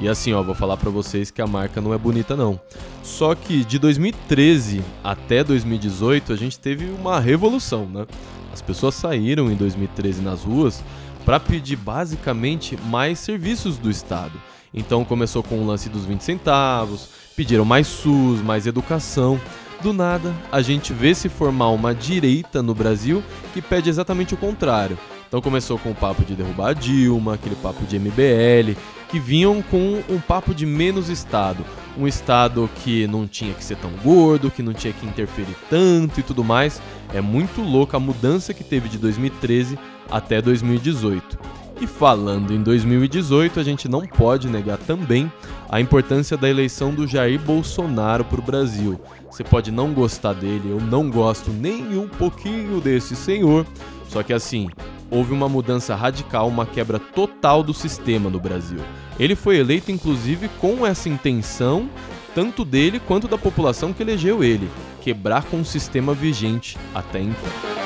E 0.00 0.08
assim, 0.08 0.32
ó, 0.32 0.42
vou 0.42 0.54
falar 0.54 0.76
para 0.76 0.90
vocês 0.90 1.30
que 1.30 1.42
a 1.42 1.46
marca 1.46 1.80
não 1.80 1.92
é 1.92 1.98
bonita 1.98 2.36
não. 2.36 2.60
Só 3.02 3.34
que 3.34 3.64
de 3.64 3.78
2013 3.78 4.82
até 5.02 5.42
2018 5.42 6.32
a 6.32 6.36
gente 6.36 6.58
teve 6.58 6.84
uma 6.86 7.18
revolução, 7.18 7.86
né? 7.86 8.06
As 8.52 8.62
pessoas 8.62 8.94
saíram 8.94 9.50
em 9.50 9.56
2013 9.56 10.22
nas 10.22 10.44
ruas 10.44 10.82
para 11.24 11.40
pedir 11.40 11.76
basicamente 11.76 12.76
mais 12.84 13.18
serviços 13.18 13.76
do 13.76 13.90
Estado. 13.90 14.40
Então 14.72 15.04
começou 15.04 15.42
com 15.42 15.58
o 15.58 15.66
lance 15.66 15.88
dos 15.88 16.04
20 16.04 16.22
centavos, 16.22 17.08
pediram 17.36 17.64
mais 17.64 17.86
SUS, 17.86 18.40
mais 18.40 18.66
educação. 18.66 19.40
Do 19.80 19.92
nada, 19.92 20.34
a 20.50 20.60
gente 20.60 20.92
vê 20.92 21.14
se 21.14 21.28
formar 21.28 21.68
uma 21.70 21.94
direita 21.94 22.62
no 22.62 22.74
Brasil 22.74 23.22
que 23.54 23.62
pede 23.62 23.88
exatamente 23.88 24.34
o 24.34 24.36
contrário. 24.36 24.98
Então 25.28 25.40
começou 25.40 25.78
com 25.78 25.90
o 25.90 25.94
papo 25.94 26.24
de 26.24 26.34
derrubar 26.34 26.70
a 26.70 26.72
Dilma, 26.72 27.34
aquele 27.34 27.54
papo 27.56 27.84
de 27.84 27.98
MBL, 27.98 28.76
que 29.08 29.18
vinham 29.18 29.62
com 29.62 30.02
um 30.08 30.18
papo 30.18 30.54
de 30.54 30.66
menos 30.66 31.08
Estado. 31.08 31.64
Um 31.96 32.06
Estado 32.06 32.68
que 32.82 33.06
não 33.06 33.26
tinha 33.26 33.54
que 33.54 33.64
ser 33.64 33.76
tão 33.76 33.90
gordo, 34.04 34.50
que 34.50 34.62
não 34.62 34.72
tinha 34.72 34.92
que 34.92 35.06
interferir 35.06 35.56
tanto 35.68 36.20
e 36.20 36.22
tudo 36.22 36.44
mais. 36.44 36.80
É 37.12 37.20
muito 37.20 37.60
louca 37.60 37.96
a 37.96 38.00
mudança 38.00 38.54
que 38.54 38.62
teve 38.62 38.88
de 38.88 38.98
2013 38.98 39.78
até 40.10 40.40
2018. 40.40 41.38
E 41.80 41.86
falando 41.86 42.52
em 42.52 42.60
2018, 42.60 43.60
a 43.60 43.62
gente 43.62 43.88
não 43.88 44.04
pode 44.04 44.48
negar 44.48 44.78
também 44.78 45.30
a 45.68 45.80
importância 45.80 46.36
da 46.36 46.48
eleição 46.48 46.92
do 46.92 47.06
Jair 47.06 47.40
Bolsonaro 47.40 48.24
para 48.24 48.40
o 48.40 48.42
Brasil. 48.42 49.00
Você 49.30 49.44
pode 49.44 49.70
não 49.70 49.92
gostar 49.92 50.32
dele, 50.32 50.70
eu 50.70 50.80
não 50.80 51.08
gosto 51.08 51.50
nem 51.50 51.96
um 51.96 52.08
pouquinho 52.08 52.80
desse 52.80 53.14
senhor, 53.14 53.64
só 54.08 54.22
que 54.22 54.32
assim, 54.32 54.68
houve 55.10 55.32
uma 55.32 55.48
mudança 55.48 55.94
radical, 55.94 56.48
uma 56.48 56.66
quebra 56.66 56.98
total 56.98 57.62
do 57.62 57.74
sistema 57.74 58.28
no 58.28 58.40
Brasil. 58.40 58.80
Ele 59.18 59.34
foi 59.34 59.58
eleito 59.58 59.90
inclusive 59.90 60.48
com 60.60 60.86
essa 60.86 61.08
intenção, 61.08 61.88
tanto 62.34 62.64
dele 62.64 63.00
quanto 63.00 63.26
da 63.26 63.38
população 63.38 63.92
que 63.92 64.02
elegeu 64.02 64.44
ele, 64.44 64.68
quebrar 65.00 65.44
com 65.44 65.60
o 65.60 65.64
sistema 65.64 66.14
vigente 66.14 66.76
até 66.94 67.20
então. 67.20 67.78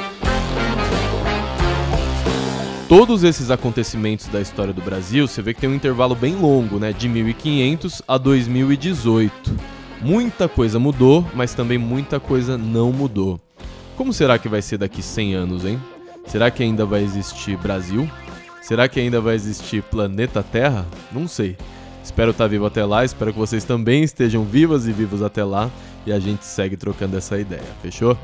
Todos 2.88 3.24
esses 3.24 3.50
acontecimentos 3.50 4.26
da 4.26 4.38
história 4.38 4.70
do 4.70 4.82
Brasil, 4.82 5.26
você 5.26 5.40
vê 5.40 5.54
que 5.54 5.62
tem 5.62 5.70
um 5.70 5.74
intervalo 5.74 6.14
bem 6.14 6.34
longo, 6.34 6.78
né, 6.78 6.92
de 6.92 7.08
1500 7.08 8.02
a 8.06 8.18
2018. 8.18 9.56
Muita 10.02 10.46
coisa 10.46 10.78
mudou, 10.78 11.26
mas 11.32 11.54
também 11.54 11.78
muita 11.78 12.20
coisa 12.20 12.58
não 12.58 12.92
mudou. 12.92 13.40
Como 13.96 14.12
será 14.12 14.38
que 14.38 14.46
vai 14.46 14.60
ser 14.60 14.76
daqui 14.76 15.00
100 15.02 15.34
anos, 15.34 15.64
hein? 15.64 15.80
Será 16.26 16.50
que 16.50 16.62
ainda 16.62 16.86
vai 16.86 17.02
existir 17.02 17.56
Brasil? 17.56 18.08
Será 18.62 18.88
que 18.88 19.00
ainda 19.00 19.20
vai 19.20 19.34
existir 19.34 19.82
planeta 19.82 20.42
Terra? 20.42 20.86
Não 21.10 21.26
sei. 21.28 21.56
Espero 22.02 22.30
estar 22.30 22.46
vivo 22.46 22.66
até 22.66 22.84
lá, 22.84 23.04
espero 23.04 23.32
que 23.32 23.38
vocês 23.38 23.64
também 23.64 24.02
estejam 24.02 24.44
vivas 24.44 24.86
e 24.86 24.92
vivos 24.92 25.22
até 25.22 25.44
lá 25.44 25.70
e 26.04 26.12
a 26.12 26.18
gente 26.18 26.44
segue 26.44 26.76
trocando 26.76 27.16
essa 27.16 27.38
ideia, 27.38 27.62
fechou? 27.80 28.18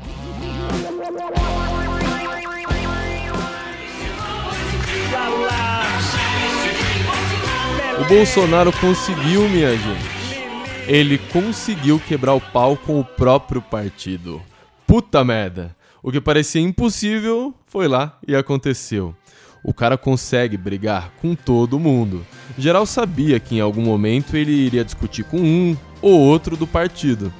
O 7.99 8.05
Bolsonaro 8.07 8.71
conseguiu, 8.79 9.47
minha 9.47 9.75
gente. 9.75 10.19
Ele 10.87 11.17
conseguiu 11.17 11.99
quebrar 11.99 12.33
o 12.33 12.41
pau 12.41 12.75
com 12.75 12.99
o 12.99 13.05
próprio 13.05 13.61
partido. 13.61 14.41
Puta 14.87 15.23
merda. 15.23 15.75
O 16.01 16.11
que 16.11 16.19
parecia 16.19 16.61
impossível 16.61 17.53
foi 17.69 17.87
lá 17.87 18.17
e 18.27 18.35
aconteceu. 18.35 19.15
O 19.63 19.73
cara 19.73 19.97
consegue 19.97 20.57
brigar 20.57 21.11
com 21.21 21.35
todo 21.35 21.79
mundo. 21.79 22.25
Geral 22.57 22.85
sabia 22.85 23.39
que 23.39 23.55
em 23.55 23.61
algum 23.61 23.83
momento 23.83 24.35
ele 24.35 24.51
iria 24.51 24.83
discutir 24.83 25.23
com 25.23 25.37
um 25.37 25.77
ou 26.01 26.19
outro 26.19 26.57
do 26.57 26.65
partido, 26.65 27.31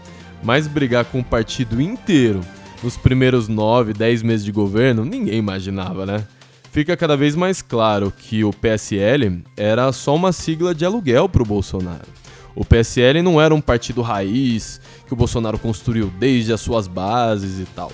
mas 0.44 0.68
brigar 0.68 1.06
com 1.06 1.20
o 1.20 1.24
partido 1.24 1.82
inteiro 1.82 2.42
nos 2.84 2.96
primeiros 2.96 3.48
9, 3.48 3.94
10 3.94 4.22
meses 4.24 4.46
de 4.46 4.52
governo, 4.52 5.04
ninguém 5.04 5.38
imaginava, 5.38 6.06
né? 6.06 6.26
Fica 6.72 6.96
cada 6.96 7.18
vez 7.18 7.36
mais 7.36 7.62
claro 7.62 8.14
que 8.16 8.44
o 8.44 8.54
PSL 8.54 9.44
era 9.58 9.92
só 9.92 10.16
uma 10.16 10.32
sigla 10.32 10.76
de 10.76 10.86
aluguel 10.86 11.28
para 11.28 11.42
o 11.42 11.46
Bolsonaro. 11.46 12.08
O 12.56 12.64
PSL 12.64 13.22
não 13.22 13.42
era 13.42 13.56
um 13.56 13.62
partido 13.62 14.02
raiz 14.02 14.80
que 15.08 15.14
o 15.14 15.16
Bolsonaro 15.16 15.58
construiu 15.58 16.12
desde 16.20 16.54
as 16.54 16.62
suas 16.62 16.88
bases 16.88 17.60
e 17.60 17.66
tal. 17.74 17.92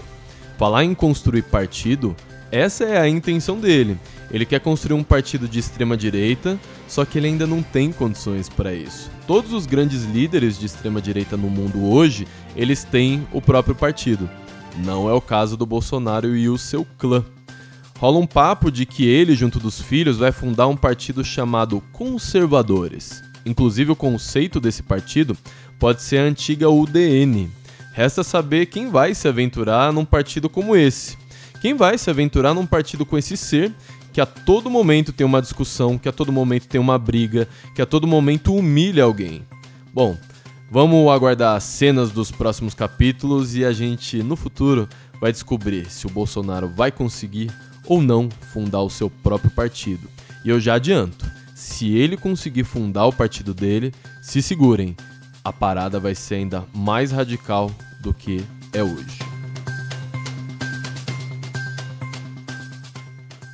Falar 0.57 0.83
em 0.83 0.93
construir 0.93 1.43
partido, 1.43 2.15
essa 2.51 2.85
é 2.85 2.97
a 2.97 3.09
intenção 3.09 3.59
dele. 3.59 3.97
Ele 4.31 4.45
quer 4.45 4.59
construir 4.59 4.95
um 4.95 5.03
partido 5.03 5.47
de 5.47 5.59
extrema 5.59 5.97
direita, 5.97 6.57
só 6.87 7.03
que 7.05 7.17
ele 7.17 7.27
ainda 7.27 7.45
não 7.45 7.61
tem 7.61 7.91
condições 7.91 8.49
para 8.49 8.73
isso. 8.73 9.09
Todos 9.27 9.53
os 9.53 9.65
grandes 9.65 10.03
líderes 10.03 10.57
de 10.57 10.65
extrema 10.65 11.01
direita 11.01 11.35
no 11.35 11.49
mundo 11.49 11.85
hoje, 11.85 12.27
eles 12.55 12.83
têm 12.83 13.27
o 13.31 13.41
próprio 13.41 13.75
partido. 13.75 14.29
Não 14.83 15.09
é 15.09 15.13
o 15.13 15.21
caso 15.21 15.55
do 15.55 15.65
Bolsonaro 15.65 16.35
e 16.35 16.49
o 16.49 16.57
seu 16.57 16.85
clã. 16.97 17.23
Rola 17.97 18.19
um 18.19 18.27
papo 18.27 18.69
de 18.69 18.85
que 18.85 19.07
ele, 19.07 19.35
junto 19.35 19.59
dos 19.59 19.79
filhos, 19.79 20.17
vai 20.17 20.31
fundar 20.31 20.67
um 20.67 20.75
partido 20.75 21.23
chamado 21.23 21.81
Conservadores. 21.93 23.23
Inclusive, 23.45 23.91
o 23.91 23.95
conceito 23.95 24.59
desse 24.59 24.83
partido 24.83 25.37
pode 25.79 26.01
ser 26.01 26.17
a 26.17 26.23
antiga 26.23 26.69
UDN. 26.69 27.49
Resta 27.95 28.25
saber 28.25 28.65
quem 28.65 28.89
vai 28.89 29.15
se 29.15 29.25
aventurar 29.25 29.93
num 29.93 30.03
partido 30.03 30.49
como 30.49 30.75
esse. 30.75 31.17
Quem 31.61 31.73
vai 31.73 31.97
se 31.97 32.09
aventurar 32.09 32.53
num 32.53 32.65
partido 32.65 33.05
com 33.05 33.17
esse 33.17 33.37
ser 33.37 33.73
que 34.11 34.19
a 34.19 34.25
todo 34.25 34.69
momento 34.69 35.13
tem 35.13 35.25
uma 35.25 35.41
discussão, 35.41 35.97
que 35.97 36.09
a 36.09 36.11
todo 36.11 36.29
momento 36.29 36.67
tem 36.67 36.79
uma 36.79 36.99
briga, 36.99 37.47
que 37.73 37.81
a 37.81 37.85
todo 37.85 38.05
momento 38.05 38.53
humilha 38.53 39.05
alguém. 39.05 39.43
Bom, 39.93 40.17
vamos 40.69 41.09
aguardar 41.09 41.55
as 41.55 41.63
cenas 41.63 42.11
dos 42.11 42.31
próximos 42.31 42.73
capítulos 42.73 43.55
e 43.55 43.63
a 43.63 43.71
gente, 43.71 44.21
no 44.21 44.35
futuro, 44.35 44.89
vai 45.21 45.31
descobrir 45.31 45.89
se 45.89 46.05
o 46.05 46.09
Bolsonaro 46.09 46.67
vai 46.67 46.91
conseguir 46.91 47.49
ou 47.87 48.01
não 48.01 48.27
fundar 48.51 48.81
o 48.81 48.89
seu 48.89 49.09
próprio 49.09 49.51
partido. 49.51 50.09
E 50.43 50.49
eu 50.49 50.59
já 50.59 50.73
adianto, 50.73 51.25
se 51.55 51.95
ele 51.95 52.17
conseguir 52.17 52.65
fundar 52.65 53.05
o 53.05 53.13
partido 53.13 53.53
dele, 53.53 53.93
se 54.21 54.41
segurem, 54.41 54.97
a 55.45 55.53
parada 55.53 55.99
vai 55.99 56.15
ser 56.15 56.35
ainda 56.35 56.65
mais 56.73 57.11
radical 57.11 57.71
do 58.01 58.11
que 58.11 58.43
é 58.73 58.81
hoje. 58.83 59.19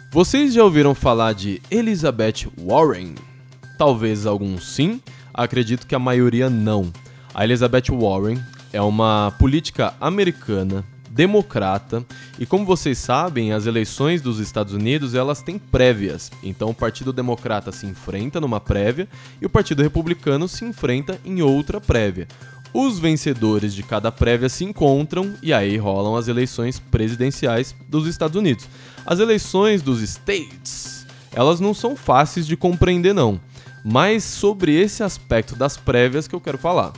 Vocês 0.09 0.53
já 0.53 0.63
ouviram 0.63 0.95
falar 0.95 1.33
de 1.33 1.61
Elizabeth 1.69 2.49
Warren? 2.57 3.15
Talvez 3.77 4.25
alguns 4.25 4.73
sim, 4.73 5.01
acredito 5.33 5.85
que 5.85 5.93
a 5.93 5.99
maioria 5.99 6.49
não. 6.49 6.93
A 7.33 7.43
Elizabeth 7.43 7.91
Warren 7.91 8.41
é 8.71 8.81
uma 8.81 9.33
política 9.37 9.93
americana 9.99 10.85
democrata 11.13 12.05
e 12.39 12.45
como 12.45 12.65
vocês 12.65 12.97
sabem, 12.97 13.51
as 13.51 13.65
eleições 13.65 14.21
dos 14.21 14.39
Estados 14.39 14.73
Unidos 14.73 15.13
elas 15.13 15.41
têm 15.41 15.59
prévias. 15.59 16.31
Então 16.41 16.69
o 16.69 16.73
Partido 16.73 17.11
Democrata 17.11 17.71
se 17.71 17.85
enfrenta 17.85 18.39
numa 18.39 18.59
prévia 18.59 19.07
e 19.41 19.45
o 19.45 19.49
Partido 19.49 19.83
Republicano 19.83 20.47
se 20.47 20.63
enfrenta 20.63 21.19
em 21.25 21.41
outra 21.41 21.81
prévia. 21.81 22.27
Os 22.73 22.99
vencedores 22.99 23.73
de 23.73 23.83
cada 23.83 24.11
prévia 24.11 24.47
se 24.47 24.63
encontram 24.63 25.33
e 25.43 25.51
aí 25.51 25.75
rolam 25.75 26.15
as 26.15 26.29
eleições 26.29 26.79
presidenciais 26.79 27.75
dos 27.89 28.07
Estados 28.07 28.37
Unidos. 28.37 28.67
As 29.05 29.19
eleições 29.19 29.81
dos 29.81 30.01
states, 30.01 31.05
elas 31.33 31.59
não 31.59 31.73
são 31.73 31.97
fáceis 31.97 32.47
de 32.47 32.55
compreender 32.55 33.13
não, 33.13 33.41
mas 33.83 34.23
sobre 34.23 34.73
esse 34.73 35.03
aspecto 35.03 35.53
das 35.53 35.75
prévias 35.75 36.29
que 36.29 36.35
eu 36.35 36.39
quero 36.39 36.57
falar. 36.57 36.93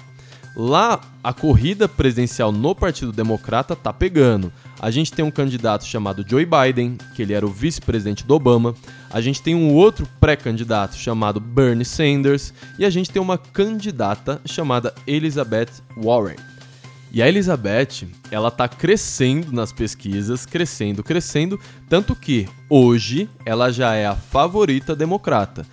Lá, 0.56 1.02
a 1.24 1.34
corrida 1.34 1.90
presidencial 1.90 2.52
no 2.52 2.76
Partido 2.76 3.12
Democrata 3.12 3.76
tá 3.76 3.92
pegando. 3.92 4.54
A 4.80 4.92
gente 4.92 5.12
tem 5.12 5.26
um 5.26 5.32
candidato 5.32 5.84
chamado 5.84 6.24
Joe 6.28 6.46
Biden, 6.46 6.98
que 7.16 7.24
ele 7.24 7.34
era 7.34 7.46
o 7.46 7.50
vice-presidente 7.50 8.24
do 8.24 8.36
Obama. 8.36 8.76
A 9.10 9.20
gente 9.20 9.42
tem 9.42 9.56
um 9.56 9.74
outro 9.74 10.08
pré-candidato 10.20 10.96
chamado 10.96 11.40
Bernie 11.40 11.86
Sanders. 11.86 12.54
E 12.78 12.86
a 12.86 12.90
gente 12.92 13.10
tem 13.10 13.22
uma 13.22 13.38
candidata 13.38 14.40
chamada 14.46 14.94
Elizabeth 15.08 15.70
Warren. 15.98 16.38
E 17.12 17.22
a 17.22 17.28
Elizabeth, 17.28 18.08
ela 18.32 18.50
tá 18.50 18.68
crescendo 18.68 19.52
nas 19.52 19.72
pesquisas, 19.72 20.48
crescendo, 20.48 21.04
crescendo, 21.04 21.60
tanto 21.88 22.16
que 22.16 22.50
hoje 22.68 23.30
ela 23.46 23.72
já 23.72 23.94
é 23.94 24.08
a 24.08 24.16
favorita 24.16 24.96
democrata. 24.96 25.64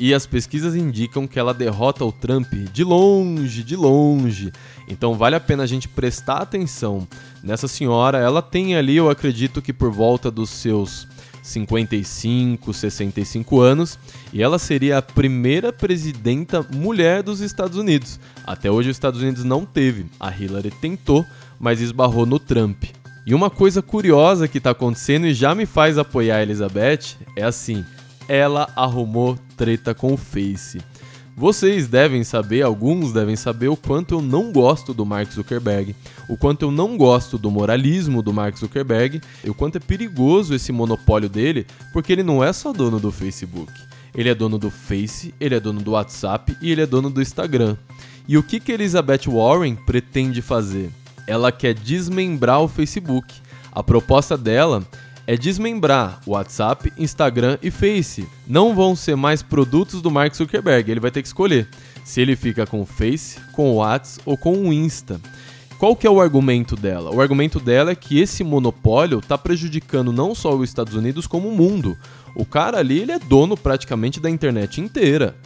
E 0.00 0.14
as 0.14 0.24
pesquisas 0.24 0.74
indicam 0.74 1.26
que 1.26 1.38
ela 1.38 1.52
derrota 1.52 2.06
o 2.06 2.10
Trump 2.10 2.50
de 2.72 2.82
longe, 2.82 3.62
de 3.62 3.76
longe. 3.76 4.50
Então 4.88 5.14
vale 5.14 5.36
a 5.36 5.40
pena 5.40 5.62
a 5.64 5.66
gente 5.66 5.86
prestar 5.86 6.38
atenção 6.38 7.06
nessa 7.42 7.68
senhora. 7.68 8.16
Ela 8.16 8.40
tem 8.40 8.74
ali, 8.74 8.96
eu 8.96 9.10
acredito 9.10 9.60
que 9.60 9.74
por 9.74 9.90
volta 9.90 10.30
dos 10.30 10.48
seus 10.48 11.06
55, 11.42 12.72
65 12.72 13.60
anos, 13.60 13.98
e 14.32 14.42
ela 14.42 14.58
seria 14.58 14.96
a 14.96 15.02
primeira 15.02 15.70
presidenta 15.70 16.66
mulher 16.72 17.22
dos 17.22 17.40
Estados 17.40 17.76
Unidos. 17.76 18.18
Até 18.46 18.70
hoje 18.70 18.88
os 18.88 18.96
Estados 18.96 19.20
Unidos 19.20 19.44
não 19.44 19.66
teve. 19.66 20.06
A 20.18 20.34
Hillary 20.34 20.70
tentou, 20.70 21.26
mas 21.58 21.78
esbarrou 21.78 22.24
no 22.24 22.38
Trump. 22.38 22.84
E 23.26 23.34
uma 23.34 23.50
coisa 23.50 23.82
curiosa 23.82 24.48
que 24.48 24.56
está 24.56 24.70
acontecendo 24.70 25.26
e 25.26 25.34
já 25.34 25.54
me 25.54 25.66
faz 25.66 25.98
apoiar 25.98 26.38
a 26.38 26.42
Elizabeth 26.42 27.18
é 27.36 27.42
assim: 27.42 27.84
ela 28.30 28.68
arrumou 28.76 29.36
treta 29.56 29.92
com 29.92 30.14
o 30.14 30.16
Face. 30.16 30.80
Vocês 31.36 31.88
devem 31.88 32.22
saber, 32.22 32.62
alguns 32.62 33.12
devem 33.12 33.34
saber, 33.34 33.66
o 33.66 33.76
quanto 33.76 34.14
eu 34.14 34.22
não 34.22 34.52
gosto 34.52 34.94
do 34.94 35.04
Mark 35.04 35.32
Zuckerberg, 35.32 35.96
o 36.28 36.36
quanto 36.36 36.62
eu 36.62 36.70
não 36.70 36.96
gosto 36.96 37.36
do 37.36 37.50
moralismo 37.50 38.22
do 38.22 38.32
Mark 38.32 38.56
Zuckerberg, 38.56 39.20
o 39.48 39.52
quanto 39.52 39.76
é 39.76 39.80
perigoso 39.80 40.54
esse 40.54 40.70
monopólio 40.70 41.28
dele, 41.28 41.66
porque 41.92 42.12
ele 42.12 42.22
não 42.22 42.44
é 42.44 42.52
só 42.52 42.72
dono 42.72 43.00
do 43.00 43.10
Facebook. 43.10 43.72
Ele 44.14 44.28
é 44.28 44.34
dono 44.34 44.58
do 44.58 44.70
Face, 44.70 45.34
ele 45.40 45.56
é 45.56 45.60
dono 45.60 45.80
do 45.80 45.92
WhatsApp 45.92 46.56
e 46.62 46.70
ele 46.70 46.82
é 46.82 46.86
dono 46.86 47.10
do 47.10 47.20
Instagram. 47.20 47.76
E 48.28 48.38
o 48.38 48.44
que, 48.44 48.60
que 48.60 48.70
Elizabeth 48.70 49.26
Warren 49.26 49.74
pretende 49.74 50.40
fazer? 50.40 50.88
Ela 51.26 51.50
quer 51.50 51.74
desmembrar 51.74 52.60
o 52.60 52.68
Facebook. 52.68 53.34
A 53.72 53.82
proposta 53.82 54.36
dela 54.36 54.86
é 55.30 55.36
desmembrar 55.36 56.18
o 56.26 56.32
WhatsApp, 56.32 56.92
Instagram 56.98 57.56
e 57.62 57.70
Face. 57.70 58.26
Não 58.48 58.74
vão 58.74 58.96
ser 58.96 59.14
mais 59.14 59.44
produtos 59.44 60.02
do 60.02 60.10
Mark 60.10 60.34
Zuckerberg, 60.34 60.90
ele 60.90 60.98
vai 60.98 61.12
ter 61.12 61.22
que 61.22 61.28
escolher 61.28 61.68
se 62.04 62.20
ele 62.20 62.34
fica 62.34 62.66
com 62.66 62.80
o 62.80 62.84
Face, 62.84 63.38
com 63.52 63.70
o 63.70 63.76
WhatsApp 63.76 64.22
ou 64.26 64.36
com 64.36 64.58
o 64.58 64.72
Insta. 64.72 65.20
Qual 65.78 65.94
que 65.94 66.04
é 66.04 66.10
o 66.10 66.20
argumento 66.20 66.74
dela? 66.74 67.14
O 67.14 67.20
argumento 67.20 67.60
dela 67.60 67.92
é 67.92 67.94
que 67.94 68.18
esse 68.18 68.42
monopólio 68.42 69.20
está 69.20 69.38
prejudicando 69.38 70.12
não 70.12 70.34
só 70.34 70.52
os 70.52 70.68
Estados 70.68 70.96
Unidos 70.96 71.28
como 71.28 71.48
o 71.48 71.56
mundo. 71.56 71.96
O 72.34 72.44
cara 72.44 72.78
ali 72.78 72.98
ele 72.98 73.12
é 73.12 73.18
dono 73.20 73.56
praticamente 73.56 74.18
da 74.18 74.28
internet 74.28 74.80
inteira. 74.80 75.36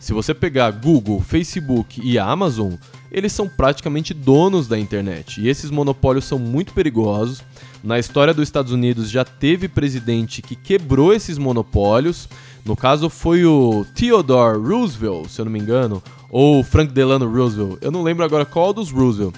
Se 0.00 0.14
você 0.14 0.32
pegar 0.32 0.70
Google, 0.70 1.20
Facebook 1.20 2.00
e 2.02 2.18
Amazon, 2.18 2.72
eles 3.12 3.34
são 3.34 3.46
praticamente 3.46 4.14
donos 4.14 4.66
da 4.66 4.78
internet. 4.78 5.42
E 5.42 5.46
esses 5.46 5.70
monopólios 5.70 6.24
são 6.24 6.38
muito 6.38 6.72
perigosos. 6.72 7.42
Na 7.84 7.98
história 7.98 8.32
dos 8.32 8.44
Estados 8.44 8.72
Unidos 8.72 9.10
já 9.10 9.26
teve 9.26 9.68
presidente 9.68 10.40
que 10.40 10.56
quebrou 10.56 11.12
esses 11.12 11.36
monopólios. 11.36 12.30
No 12.64 12.74
caso 12.74 13.10
foi 13.10 13.44
o 13.44 13.84
Theodore 13.94 14.58
Roosevelt, 14.58 15.28
se 15.28 15.38
eu 15.38 15.44
não 15.44 15.52
me 15.52 15.58
engano, 15.58 16.02
ou 16.30 16.64
Frank 16.64 16.94
Delano 16.94 17.30
Roosevelt. 17.30 17.76
Eu 17.82 17.90
não 17.90 18.02
lembro 18.02 18.24
agora 18.24 18.46
qual 18.46 18.72
dos 18.72 18.90
Roosevelt. 18.90 19.34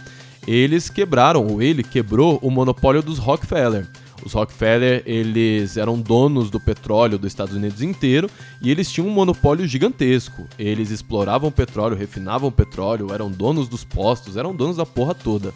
Eles 0.46 0.88
quebraram, 0.88 1.44
ou 1.44 1.60
ele 1.60 1.82
quebrou 1.82 2.38
o 2.40 2.50
monopólio 2.50 3.02
dos 3.02 3.18
Rockefeller. 3.18 3.88
Os 4.24 4.32
Rockefeller, 4.32 5.02
eles 5.04 5.76
eram 5.76 6.00
donos 6.00 6.50
do 6.50 6.60
petróleo 6.60 7.18
dos 7.18 7.32
Estados 7.32 7.54
Unidos 7.54 7.82
inteiro 7.82 8.30
e 8.60 8.70
eles 8.70 8.90
tinham 8.90 9.08
um 9.08 9.12
monopólio 9.12 9.66
gigantesco. 9.66 10.46
Eles 10.58 10.90
exploravam 10.90 11.50
petróleo, 11.50 11.96
refinavam 11.96 12.50
petróleo, 12.52 13.12
eram 13.12 13.30
donos 13.30 13.68
dos 13.68 13.84
postos, 13.84 14.36
eram 14.36 14.54
donos 14.54 14.76
da 14.76 14.86
porra 14.86 15.14
toda. 15.14 15.52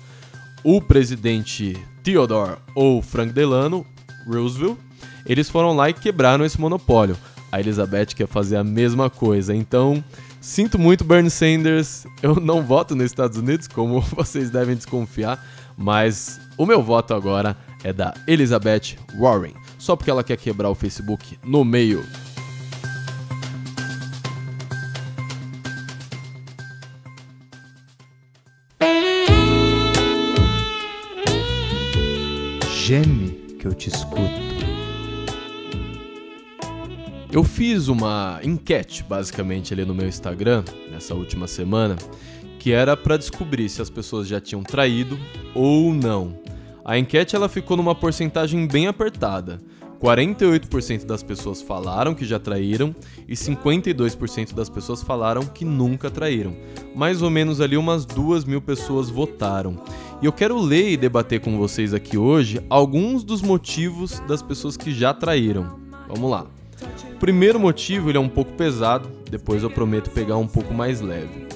O 0.64 0.80
presidente 0.80 1.76
Theodore 2.02 2.56
ou 2.74 3.00
Frank 3.00 3.32
Delano 3.32 3.86
Roosevelt, 4.26 4.76
eles 5.24 5.48
foram 5.48 5.74
lá 5.74 5.88
e 5.88 5.94
quebraram 5.94 6.44
esse 6.44 6.60
monopólio. 6.60 7.16
A 7.52 7.60
Elizabeth 7.60 8.06
quer 8.06 8.26
fazer 8.26 8.56
a 8.56 8.64
mesma 8.64 9.08
coisa. 9.08 9.54
Então, 9.54 10.02
sinto 10.40 10.78
muito 10.78 11.04
Bernie 11.04 11.30
Sanders, 11.30 12.06
eu 12.22 12.36
não 12.36 12.62
voto 12.62 12.94
nos 12.96 13.06
Estados 13.06 13.38
Unidos, 13.38 13.68
como 13.68 14.00
vocês 14.14 14.50
devem 14.50 14.74
desconfiar, 14.74 15.44
mas 15.76 16.40
o 16.56 16.66
meu 16.66 16.82
voto 16.82 17.14
agora 17.14 17.56
é 17.84 17.92
da 17.92 18.14
Elizabeth 18.26 18.96
Warren, 19.18 19.54
só 19.78 19.96
porque 19.96 20.10
ela 20.10 20.24
quer 20.24 20.36
quebrar 20.36 20.70
o 20.70 20.74
Facebook 20.74 21.38
no 21.44 21.64
meio. 21.64 22.04
Geme 32.86 33.30
que 33.58 33.66
eu 33.66 33.74
te 33.74 33.88
escuto. 33.88 34.46
Eu 37.32 37.42
fiz 37.44 37.88
uma 37.88 38.40
enquete, 38.42 39.02
basicamente, 39.02 39.74
ali 39.74 39.84
no 39.84 39.94
meu 39.94 40.08
Instagram, 40.08 40.64
nessa 40.90 41.12
última 41.12 41.46
semana, 41.46 41.96
que 42.58 42.72
era 42.72 42.96
para 42.96 43.16
descobrir 43.16 43.68
se 43.68 43.82
as 43.82 43.90
pessoas 43.90 44.26
já 44.26 44.40
tinham 44.40 44.62
traído 44.62 45.18
ou 45.54 45.92
não. 45.92 46.45
A 46.88 46.96
enquete 46.96 47.34
ela 47.34 47.48
ficou 47.48 47.76
numa 47.76 47.96
porcentagem 47.96 48.64
bem 48.64 48.86
apertada. 48.86 49.58
48% 50.00 51.04
das 51.04 51.20
pessoas 51.20 51.60
falaram 51.60 52.14
que 52.14 52.24
já 52.24 52.38
traíram 52.38 52.94
e 53.26 53.34
52% 53.34 54.54
das 54.54 54.68
pessoas 54.68 55.02
falaram 55.02 55.42
que 55.42 55.64
nunca 55.64 56.08
traíram. 56.12 56.56
Mais 56.94 57.22
ou 57.22 57.28
menos 57.28 57.60
ali 57.60 57.76
umas 57.76 58.06
duas 58.06 58.44
mil 58.44 58.62
pessoas 58.62 59.10
votaram. 59.10 59.82
E 60.22 60.26
eu 60.26 60.32
quero 60.32 60.56
ler 60.60 60.92
e 60.92 60.96
debater 60.96 61.40
com 61.40 61.58
vocês 61.58 61.92
aqui 61.92 62.16
hoje 62.16 62.60
alguns 62.70 63.24
dos 63.24 63.42
motivos 63.42 64.20
das 64.20 64.40
pessoas 64.40 64.76
que 64.76 64.92
já 64.92 65.12
traíram. 65.12 65.80
Vamos 66.06 66.30
lá. 66.30 66.46
O 67.14 67.18
primeiro 67.18 67.58
motivo 67.58 68.10
ele 68.10 68.18
é 68.18 68.20
um 68.20 68.28
pouco 68.28 68.52
pesado, 68.52 69.10
depois 69.28 69.64
eu 69.64 69.70
prometo 69.70 70.10
pegar 70.10 70.36
um 70.36 70.46
pouco 70.46 70.72
mais 70.72 71.00
leve. 71.00 71.48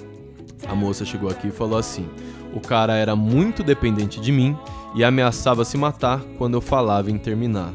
A 0.67 0.75
moça 0.75 1.05
chegou 1.05 1.31
aqui 1.31 1.49
e 1.49 1.53
falou 1.53 1.79
assim: 1.79 2.09
o 2.53 2.59
cara 2.59 2.97
era 2.97 3.15
muito 3.15 3.63
dependente 3.63 4.21
de 4.21 4.33
mim 4.33 4.57
e 4.95 5.05
ameaçava 5.05 5.65
se 5.65 5.77
matar 5.77 6.21
quando 6.39 6.55
eu 6.55 6.61
falava 6.61 7.11
em 7.11 7.19
terminar. 7.19 7.73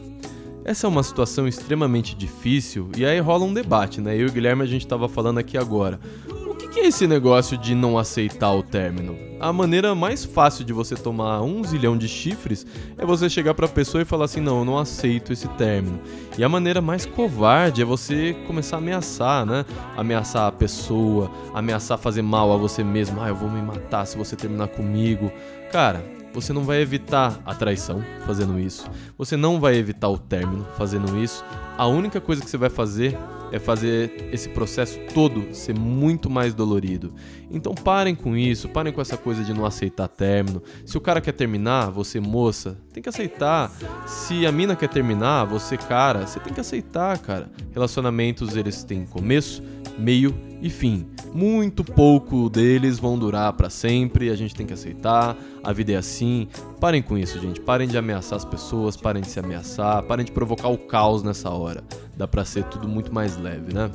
Essa 0.65 0.87
é 0.87 0.89
uma 0.89 1.03
situação 1.03 1.47
extremamente 1.47 2.15
difícil 2.15 2.89
e 2.97 3.05
aí 3.05 3.19
rola 3.19 3.45
um 3.45 3.53
debate, 3.53 4.01
né? 4.01 4.15
Eu 4.15 4.21
e 4.21 4.25
o 4.25 4.31
Guilherme 4.31 4.63
a 4.63 4.65
gente 4.65 4.83
estava 4.83 5.07
falando 5.07 5.37
aqui 5.37 5.59
agora. 5.59 5.99
O 6.27 6.55
que, 6.55 6.79
é 6.79 6.87
esse 6.87 7.05
negócio 7.05 7.55
de 7.57 7.75
não 7.75 7.99
aceitar 7.99 8.51
o 8.51 8.63
término? 8.63 9.15
A 9.39 9.53
maneira 9.53 9.93
mais 9.93 10.25
fácil 10.25 10.65
de 10.65 10.73
você 10.73 10.95
tomar 10.95 11.41
um 11.43 11.63
zilhão 11.63 11.95
de 11.95 12.07
chifres 12.07 12.65
é 12.97 13.05
você 13.05 13.29
chegar 13.29 13.53
pra 13.53 13.67
pessoa 13.67 14.01
e 14.01 14.05
falar 14.05 14.25
assim: 14.25 14.41
não, 14.41 14.59
eu 14.59 14.65
não 14.65 14.77
aceito 14.77 15.31
esse 15.31 15.47
término. 15.49 15.99
E 16.37 16.43
a 16.43 16.49
maneira 16.49 16.81
mais 16.81 17.05
covarde 17.05 17.81
é 17.81 17.85
você 17.85 18.35
começar 18.47 18.77
a 18.77 18.79
ameaçar, 18.79 19.45
né? 19.45 19.65
Ameaçar 19.95 20.47
a 20.47 20.51
pessoa, 20.51 21.29
ameaçar 21.53 21.97
fazer 21.99 22.23
mal 22.23 22.51
a 22.51 22.57
você 22.57 22.83
mesmo. 22.83 23.21
Ah, 23.21 23.29
eu 23.29 23.35
vou 23.35 23.49
me 23.49 23.61
matar 23.61 24.05
se 24.05 24.17
você 24.17 24.35
terminar 24.35 24.69
comigo. 24.69 25.31
Cara, 25.71 26.03
você 26.35 26.51
não 26.51 26.65
vai 26.65 26.81
evitar 26.81 27.39
a 27.45 27.55
traição 27.55 28.03
fazendo 28.25 28.59
isso. 28.59 28.85
Você 29.17 29.37
não 29.37 29.57
vai 29.57 29.75
evitar 29.75 30.09
o 30.09 30.17
término 30.17 30.67
fazendo 30.77 31.17
isso. 31.17 31.45
A 31.77 31.87
única 31.87 32.19
coisa 32.19 32.43
que 32.43 32.49
você 32.49 32.57
vai 32.57 32.69
fazer 32.69 33.17
é 33.55 33.59
fazer 33.59 34.29
esse 34.33 34.49
processo 34.49 34.99
todo 35.13 35.55
ser 35.55 35.73
muito 35.73 36.29
mais 36.29 36.53
dolorido. 36.53 37.13
Então 37.49 37.73
parem 37.73 38.13
com 38.13 38.35
isso, 38.35 38.67
parem 38.67 38.91
com 38.91 38.99
essa 38.99 39.15
coisa 39.15 39.45
de 39.45 39.53
não 39.53 39.65
aceitar 39.65 40.09
término. 40.09 40.61
Se 40.85 40.97
o 40.97 41.01
cara 41.01 41.21
quer 41.21 41.31
terminar, 41.31 41.89
você 41.89 42.19
moça, 42.19 42.77
tem 42.91 43.01
que 43.01 43.07
aceitar. 43.07 43.71
Se 44.05 44.45
a 44.45 44.51
mina 44.51 44.75
quer 44.75 44.89
terminar, 44.89 45.45
você 45.45 45.77
cara, 45.77 46.27
você 46.27 46.37
tem 46.37 46.53
que 46.53 46.59
aceitar, 46.59 47.17
cara. 47.19 47.49
Relacionamentos 47.71 48.57
eles 48.57 48.83
têm 48.83 49.05
começo, 49.05 49.63
meio 49.97 50.35
e 50.61 50.69
fim. 50.69 51.07
Muito 51.33 51.83
pouco 51.83 52.49
deles 52.49 52.97
vão 52.97 53.17
durar 53.17 53.53
para 53.53 53.69
sempre, 53.69 54.29
a 54.29 54.35
gente 54.35 54.55
tem 54.55 54.65
que 54.65 54.73
aceitar, 54.73 55.37
a 55.63 55.73
vida 55.73 55.91
é 55.91 55.95
assim. 55.95 56.47
Parem 56.79 57.01
com 57.01 57.17
isso, 57.17 57.39
gente. 57.39 57.59
Parem 57.59 57.87
de 57.87 57.97
ameaçar 57.97 58.37
as 58.37 58.45
pessoas, 58.45 58.95
parem 58.95 59.21
de 59.21 59.27
se 59.29 59.39
ameaçar, 59.39 60.03
parem 60.03 60.25
de 60.25 60.31
provocar 60.31 60.69
o 60.69 60.77
caos 60.77 61.23
nessa 61.23 61.49
hora. 61.49 61.83
Dá 62.17 62.27
pra 62.27 62.45
ser 62.45 62.63
tudo 62.65 62.87
muito 62.87 63.13
mais 63.13 63.37
leve, 63.37 63.73
né? 63.73 63.89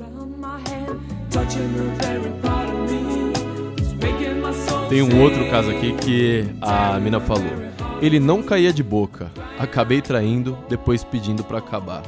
Tem 4.89 5.03
um 5.03 5.23
outro 5.23 5.49
caso 5.51 5.71
aqui 5.71 5.93
que 5.95 6.47
a 6.61 6.99
mina 6.99 7.21
falou. 7.21 7.71
Ele 8.03 8.21
não 8.21 8.43
caía 8.43 8.73
de 8.73 8.83
boca. 8.83 9.31
Acabei 9.59 10.03
traindo, 10.03 10.59
depois 10.69 11.05
pedindo 11.05 11.45
para 11.45 11.59
acabar. 11.59 12.03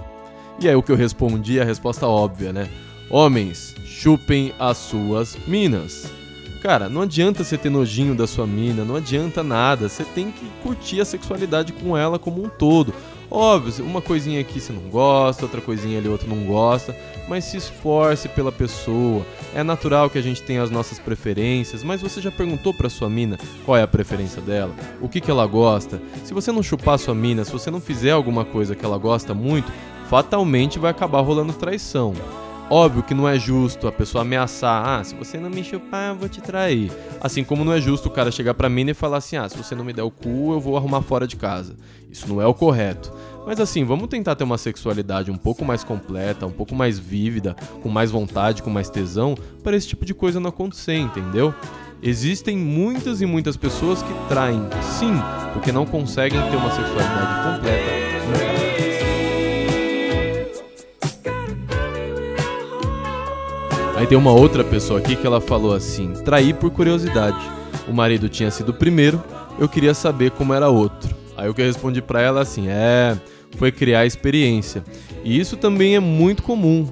E 0.61 0.69
aí 0.69 0.75
o 0.75 0.83
que 0.83 0.93
eu 0.93 0.97
respondi, 0.97 1.61
a 1.61 1.65
resposta 1.65 2.07
óbvia, 2.07 2.53
né? 2.53 2.69
Homens, 3.09 3.75
chupem 3.85 4.53
as 4.59 4.77
suas 4.79 5.37
minas. 5.47 6.11
Cara, 6.63 6.89
não 6.89 7.03
adianta 7.03 7.43
você 7.43 7.59
ter 7.59 7.71
nojinho 7.71 8.15
da 8.15 8.27
sua 8.27 8.47
mina, 8.47 8.85
não 8.85 8.97
adianta 8.97 9.43
nada. 9.43 9.89
Você 9.89 10.05
tem 10.05 10.31
que 10.31 10.47
curtir 10.63 11.01
a 11.01 11.05
sexualidade 11.05 11.73
com 11.73 11.97
ela 11.97 12.19
como 12.19 12.45
um 12.45 12.49
todo. 12.49 12.95
Óbvio, 13.35 13.83
uma 13.87 14.03
coisinha 14.03 14.39
aqui 14.43 14.61
você 14.61 14.75
não 14.75 14.91
gosta, 14.91 15.47
outra 15.47 15.63
coisinha 15.63 15.99
ali 15.99 16.07
outra 16.07 16.29
não 16.29 16.45
gosta, 16.45 16.95
mas 17.27 17.45
se 17.45 17.57
esforce 17.57 18.29
pela 18.29 18.53
pessoa. 18.53 19.25
É 19.55 19.63
natural 19.63 20.11
que 20.11 20.19
a 20.19 20.23
gente 20.23 20.43
tenha 20.43 20.63
as 20.63 20.71
nossas 20.71 20.99
preferências, 20.99 21.83
mas 21.83 22.03
você 22.03 22.21
já 22.21 22.31
perguntou 22.31 22.75
pra 22.75 22.91
sua 22.91 23.09
mina 23.09 23.39
qual 23.65 23.79
é 23.79 23.83
a 23.83 23.89
preferência 23.89 24.43
dela? 24.43 24.75
O 25.01 25.09
que, 25.09 25.19
que 25.19 25.31
ela 25.31 25.47
gosta? 25.47 25.99
Se 26.23 26.35
você 26.35 26.53
não 26.53 26.63
chupar 26.63 26.99
sua 26.99 27.15
mina, 27.15 27.43
se 27.43 27.51
você 27.51 27.71
não 27.71 27.81
fizer 27.81 28.11
alguma 28.11 28.45
coisa 28.45 28.77
que 28.77 28.85
ela 28.85 28.99
gosta 28.99 29.33
muito, 29.33 29.73
fatalmente 30.11 30.79
vai 30.79 30.91
acabar 30.91 31.23
rolando 31.23 31.55
traição. 31.55 32.13
Óbvio 32.75 33.03
que 33.03 33.13
não 33.13 33.29
é 33.29 33.39
justo 33.39 33.87
a 33.87 33.93
pessoa 33.93 34.23
ameaçar, 34.23 34.83
ah, 34.89 35.05
se 35.05 35.15
você 35.15 35.37
não 35.37 35.51
me 35.51 35.63
chupar, 35.63 36.09
eu 36.09 36.17
vou 36.17 36.27
te 36.27 36.41
trair. 36.41 36.91
Assim 37.21 37.45
como 37.45 37.67
não 37.67 37.73
é 37.75 37.79
justo 37.79 38.09
o 38.09 38.11
cara 38.11 38.31
chegar 38.31 38.55
pra 38.55 38.67
mim 38.67 38.89
e 38.89 38.95
falar 38.95 39.19
assim, 39.19 39.37
ah, 39.37 39.47
se 39.47 39.59
você 39.59 39.75
não 39.75 39.85
me 39.85 39.93
der 39.93 40.05
o 40.05 40.11
cu, 40.11 40.55
eu 40.55 40.59
vou 40.59 40.75
arrumar 40.75 41.03
fora 41.03 41.27
de 41.27 41.37
casa. 41.37 41.77
Isso 42.11 42.27
não 42.27 42.41
é 42.41 42.47
o 42.47 42.55
correto. 42.55 43.13
Mas 43.45 43.61
assim, 43.61 43.85
vamos 43.85 44.09
tentar 44.09 44.37
ter 44.37 44.45
uma 44.45 44.57
sexualidade 44.57 45.31
um 45.31 45.37
pouco 45.37 45.67
mais 45.67 45.85
completa, 45.85 46.47
um 46.47 46.51
pouco 46.51 46.75
mais 46.75 46.99
vívida, 46.99 47.55
com 47.83 47.91
mais 47.91 48.11
vontade, 48.11 48.63
com 48.63 48.71
mais 48.71 48.89
tesão, 48.89 49.35
para 49.63 49.77
esse 49.77 49.89
tipo 49.89 50.07
de 50.07 50.15
coisa 50.15 50.41
não 50.41 50.49
acontecer, 50.49 50.97
entendeu? 50.97 51.55
Existem 52.03 52.57
muitas 52.57 53.21
e 53.21 53.27
muitas 53.27 53.55
pessoas 53.55 54.03
que 54.03 54.15
traem, 54.31 54.63
sim, 54.99 55.13
porque 55.53 55.71
não 55.71 55.85
conseguem 55.85 56.41
ter 56.51 56.57
uma 56.57 56.71
sexualidade 56.71 57.59
completa. 57.59 58.02
Aí 64.03 64.09
tem 64.09 64.19
uma 64.19 64.33
outra 64.33 64.65
pessoa 64.65 64.99
aqui 64.99 65.15
que 65.15 65.25
ela 65.25 65.41
falou 65.41 65.73
assim: 65.73 66.13
traí 66.25 66.53
por 66.53 66.73
curiosidade. 66.73 67.39
O 67.87 67.93
marido 67.93 68.29
tinha 68.29 68.51
sido 68.51 68.71
o 68.71 68.75
primeiro, 68.75 69.23
eu 69.61 69.69
queria 69.69 69.95
saber 69.95 70.33
como 70.33 70.53
era 70.53 70.69
outro. 70.69 71.15
Aí 71.37 71.49
o 71.49 71.55
que 71.55 71.63
eu 71.63 71.67
respondi 71.67 72.03
para 72.03 72.21
ela 72.21 72.41
assim: 72.41 72.67
é, 72.67 73.17
foi 73.57 73.71
criar 73.71 74.05
experiência. 74.05 74.83
E 75.23 75.39
isso 75.39 75.57
também 75.57 75.95
é 75.95 76.01
muito 76.01 76.43
comum. 76.43 76.89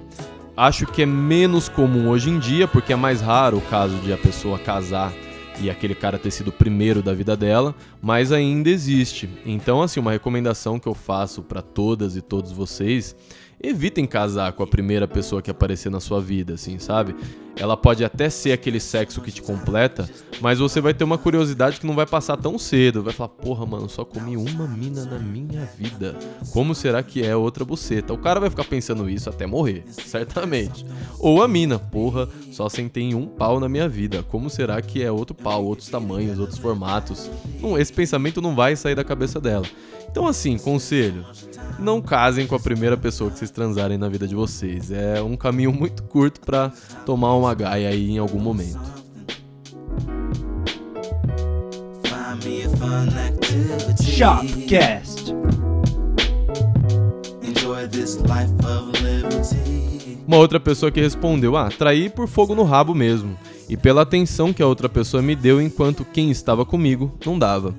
Acho 0.57 0.87
que 0.87 1.03
é 1.03 1.07
menos 1.07 1.69
comum 1.69 2.09
hoje 2.09 2.31
em 2.31 2.39
dia, 2.39 2.69
porque 2.69 2.93
é 2.93 2.97
mais 2.97 3.21
raro 3.21 3.57
o 3.57 3.63
caso 3.63 3.97
de 3.97 4.13
a 4.13 4.17
pessoa 4.17 4.57
casar 4.57 5.13
e 5.61 5.69
aquele 5.69 5.97
cara 5.97 6.17
ter 6.17 6.31
sido 6.31 6.49
o 6.49 6.53
primeiro 6.53 7.03
da 7.03 7.13
vida 7.13 7.37
dela, 7.37 7.75
mas 8.01 8.31
ainda 8.31 8.71
existe. 8.71 9.29
Então, 9.45 9.83
assim, 9.83 9.99
uma 9.99 10.13
recomendação 10.13 10.79
que 10.79 10.87
eu 10.87 10.95
faço 10.95 11.43
para 11.43 11.61
todas 11.61 12.15
e 12.15 12.23
todos 12.23 12.53
vocês 12.53 13.17
evitem 13.63 14.07
casar 14.07 14.53
com 14.53 14.63
a 14.63 14.67
primeira 14.67 15.07
pessoa 15.07 15.43
que 15.43 15.51
aparecer 15.51 15.91
na 15.91 16.01
sua 16.01 16.21
vida, 16.21 16.55
assim, 16.55 16.79
sabe? 16.79 17.15
Ela 17.57 17.77
pode 17.77 18.05
até 18.05 18.31
ser 18.31 18.53
aquele 18.53 18.81
sexo 18.81 19.21
que 19.21 19.31
te 19.31 19.43
completa, 19.43 20.09
mas 20.41 20.59
você 20.59 20.81
vai 20.81 20.95
ter 20.95 21.05
uma 21.05 21.19
curiosidade 21.19 21.79
que 21.79 21.87
não 21.87 21.95
vai 21.95 22.07
passar 22.07 22.37
tão 22.37 22.59
cedo. 22.59 23.03
Vai 23.03 23.13
falar, 23.13 23.29
porra, 23.29 23.67
mano, 23.67 23.89
só 23.89 24.05
comi 24.05 24.37
uma 24.37 24.67
mina 24.67 25.05
na 25.05 25.19
minha 25.19 25.69
vida. 25.77 26.17
Como 26.53 26.75
será 26.75 27.03
que 27.03 27.25
é 27.25 27.37
outra 27.37 27.65
buceta? 27.65 28.13
O 28.15 28.19
cara 28.19 28.41
vai 28.41 28.49
ficar 28.49 28.65
pensando 28.65 29.09
isso 29.11 29.29
até 29.29 29.47
morrer, 29.47 29.85
certamente. 29.91 30.87
Ou 31.19 31.43
a 31.43 31.49
mina, 31.49 31.79
porra, 31.79 32.29
só 32.51 32.69
sentei 32.69 33.15
um 33.15 33.27
pau 33.27 33.61
na 33.61 33.69
minha 33.69 33.89
vida. 33.89 34.23
Como 34.23 34.49
será 34.49 34.81
que 34.81 35.03
é 35.03 35.13
outro 35.13 35.35
pau, 35.35 35.65
outros 35.65 35.89
tamanhos, 35.89 36.39
outros 36.39 36.59
formatos? 36.59 37.31
Não, 37.61 37.79
esse 37.79 37.93
pensamento 37.93 38.41
não 38.41 38.55
vai 38.55 38.75
sair 38.77 38.95
da 38.95 39.05
cabeça 39.05 39.41
dela. 39.41 39.67
Então, 40.11 40.27
assim, 40.27 40.59
conselho: 40.59 41.25
não 41.79 42.01
casem 42.01 42.47
com 42.47 42.55
a 42.55 42.61
primeira 42.61 42.97
pessoa 42.97 43.31
que 43.31 43.39
vocês 43.39 43.51
transarem 43.51 43.97
na 43.97 44.09
vida 44.09 44.27
de 44.27 44.35
vocês. 44.35 44.91
É 44.91 45.23
um 45.23 45.37
caminho 45.37 45.73
muito 45.73 46.03
curto 46.03 46.41
para 46.41 46.73
tomar 47.07 47.37
uma 47.41 47.55
gaia 47.55 47.89
aí 47.89 48.11
em 48.11 48.19
algum 48.19 48.39
momento. 48.39 48.79
Shopcast. 54.03 55.35
Uma 60.27 60.37
outra 60.37 60.61
pessoa 60.61 60.93
que 60.93 61.01
respondeu: 61.01 61.57
Ah, 61.57 61.69
traí 61.77 62.09
por 62.09 62.29
fogo 62.29 62.55
no 62.55 62.63
rabo 62.63 62.95
mesmo, 62.95 63.37
e 63.69 63.77
pela 63.77 64.03
atenção 64.03 64.53
que 64.53 64.63
a 64.63 64.67
outra 64.67 64.89
pessoa 64.89 65.23
me 65.23 65.35
deu 65.35 65.61
enquanto 65.61 66.05
quem 66.05 66.31
estava 66.31 66.65
comigo 66.65 67.13
não 67.25 67.39
dava. 67.39 67.75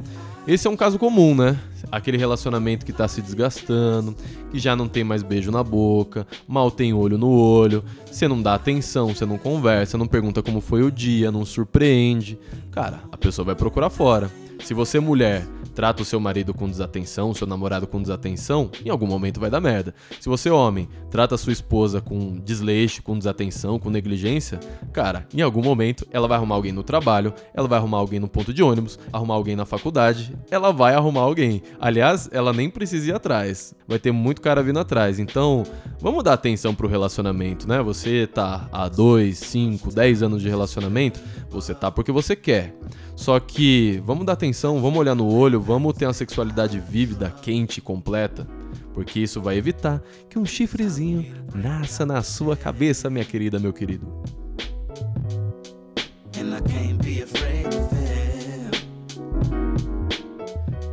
Esse 0.47 0.67
é 0.67 0.69
um 0.69 0.75
caso 0.75 0.97
comum, 0.97 1.35
né? 1.35 1.57
Aquele 1.91 2.17
relacionamento 2.17 2.85
que 2.85 2.93
tá 2.93 3.07
se 3.07 3.21
desgastando, 3.21 4.15
que 4.51 4.59
já 4.59 4.75
não 4.75 4.87
tem 4.87 5.03
mais 5.03 5.21
beijo 5.21 5.51
na 5.51 5.63
boca, 5.63 6.25
mal 6.47 6.71
tem 6.71 6.93
olho 6.93 7.17
no 7.17 7.29
olho, 7.29 7.83
você 8.05 8.27
não 8.27 8.41
dá 8.41 8.53
atenção, 8.53 9.13
você 9.13 9.25
não 9.25 9.37
conversa, 9.37 9.97
não 9.97 10.07
pergunta 10.07 10.41
como 10.41 10.61
foi 10.61 10.83
o 10.83 10.91
dia, 10.91 11.31
não 11.31 11.45
surpreende. 11.45 12.39
Cara, 12.71 13.01
a 13.11 13.17
pessoa 13.17 13.45
vai 13.45 13.55
procurar 13.55 13.89
fora. 13.89 14.31
Se 14.63 14.73
você, 14.73 14.99
mulher, 14.99 15.45
trata 15.73 16.01
o 16.01 16.05
seu 16.05 16.19
marido 16.19 16.53
com 16.53 16.69
desatenção, 16.69 17.31
o 17.31 17.35
seu 17.35 17.47
namorado 17.47 17.87
com 17.87 18.01
desatenção, 18.01 18.69
em 18.85 18.89
algum 18.89 19.07
momento 19.07 19.39
vai 19.39 19.49
dar 19.49 19.59
merda. 19.59 19.93
Se 20.19 20.29
você, 20.29 20.49
homem, 20.49 20.87
trata 21.09 21.35
a 21.35 21.37
sua 21.37 21.51
esposa 21.51 21.99
com 21.99 22.37
desleixo, 22.37 23.01
com 23.01 23.17
desatenção, 23.17 23.79
com 23.79 23.89
negligência, 23.89 24.59
cara, 24.93 25.27
em 25.33 25.41
algum 25.41 25.61
momento 25.61 26.07
ela 26.11 26.27
vai 26.27 26.37
arrumar 26.37 26.55
alguém 26.55 26.71
no 26.71 26.83
trabalho, 26.83 27.33
ela 27.53 27.67
vai 27.67 27.79
arrumar 27.79 27.97
alguém 27.97 28.19
no 28.19 28.27
ponto 28.27 28.53
de 28.53 28.61
ônibus, 28.61 28.99
arrumar 29.11 29.35
alguém 29.35 29.55
na 29.55 29.65
faculdade, 29.65 30.35
ela 30.49 30.71
vai 30.71 30.93
arrumar 30.93 31.21
alguém. 31.21 31.63
Aliás, 31.79 32.29
ela 32.31 32.53
nem 32.53 32.69
precisa 32.69 33.09
ir 33.09 33.15
atrás. 33.15 33.73
Vai 33.87 33.99
ter 33.99 34.11
muito 34.11 34.41
cara 34.41 34.63
vindo 34.63 34.79
atrás. 34.79 35.19
Então, 35.19 35.63
vamos 35.99 36.23
dar 36.23 36.33
atenção 36.33 36.73
pro 36.75 36.87
relacionamento, 36.87 37.67
né? 37.67 37.81
Você 37.81 38.27
tá 38.27 38.69
há 38.71 38.87
2, 38.87 39.37
5, 39.37 39.91
10 39.91 40.23
anos 40.23 40.41
de 40.41 40.47
relacionamento, 40.49 41.19
você 41.49 41.73
tá 41.73 41.91
porque 41.91 42.11
você 42.11 42.35
quer. 42.35 42.73
Só 43.15 43.39
que 43.39 44.01
vamos 44.05 44.25
dar 44.25 44.33
atenção, 44.33 44.50
vamos 44.81 44.99
olhar 44.99 45.15
no 45.15 45.27
olho, 45.27 45.61
vamos 45.61 45.93
ter 45.93 46.05
uma 46.05 46.13
sexualidade 46.13 46.79
vívida, 46.79 47.29
quente 47.41 47.77
e 47.77 47.81
completa. 47.81 48.47
Porque 48.93 49.19
isso 49.19 49.41
vai 49.41 49.57
evitar 49.57 50.01
que 50.29 50.37
um 50.37 50.45
chifrezinho 50.45 51.25
nasça 51.53 52.05
na 52.05 52.21
sua 52.21 52.55
cabeça, 52.55 53.09
minha 53.09 53.25
querida, 53.25 53.59
meu 53.59 53.71
querido. 53.71 54.07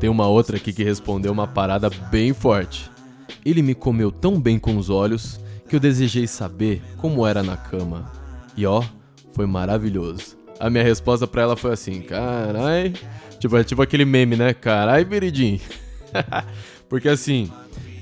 Tem 0.01 0.09
uma 0.09 0.29
outra 0.29 0.57
aqui 0.57 0.73
que 0.73 0.85
respondeu 0.85 1.33
uma 1.33 1.47
parada 1.47 1.91
bem 2.11 2.33
forte. 2.33 2.89
Ele 3.45 3.63
me 3.63 3.75
comeu 3.75 4.13
tão 4.13 4.41
bem 4.41 4.59
com 4.59 4.77
os 4.77 4.91
olhos 4.91 5.41
que 5.69 5.75
eu 5.75 5.81
desejei 5.81 6.27
saber 6.27 6.83
como 6.97 7.27
era 7.27 7.43
na 7.43 7.57
cama. 7.57 8.11
E 8.57 8.65
ó, 8.65 8.83
foi 9.33 9.47
maravilhoso. 9.47 10.37
A 10.61 10.71
minha 10.71 10.83
resposta 10.83 11.27
para 11.27 11.43
ela 11.43 11.57
foi 11.57 11.73
assim: 11.73 12.01
carai. 12.01 12.93
Tipo, 13.39 13.57
é 13.57 13.65
tipo 13.65 13.83
aquele 13.83 14.05
meme, 14.05 14.37
né? 14.37 14.53
Carai, 14.53 15.05
Beridim. 15.05 15.61
Porque 16.89 17.09
assim, 17.09 17.51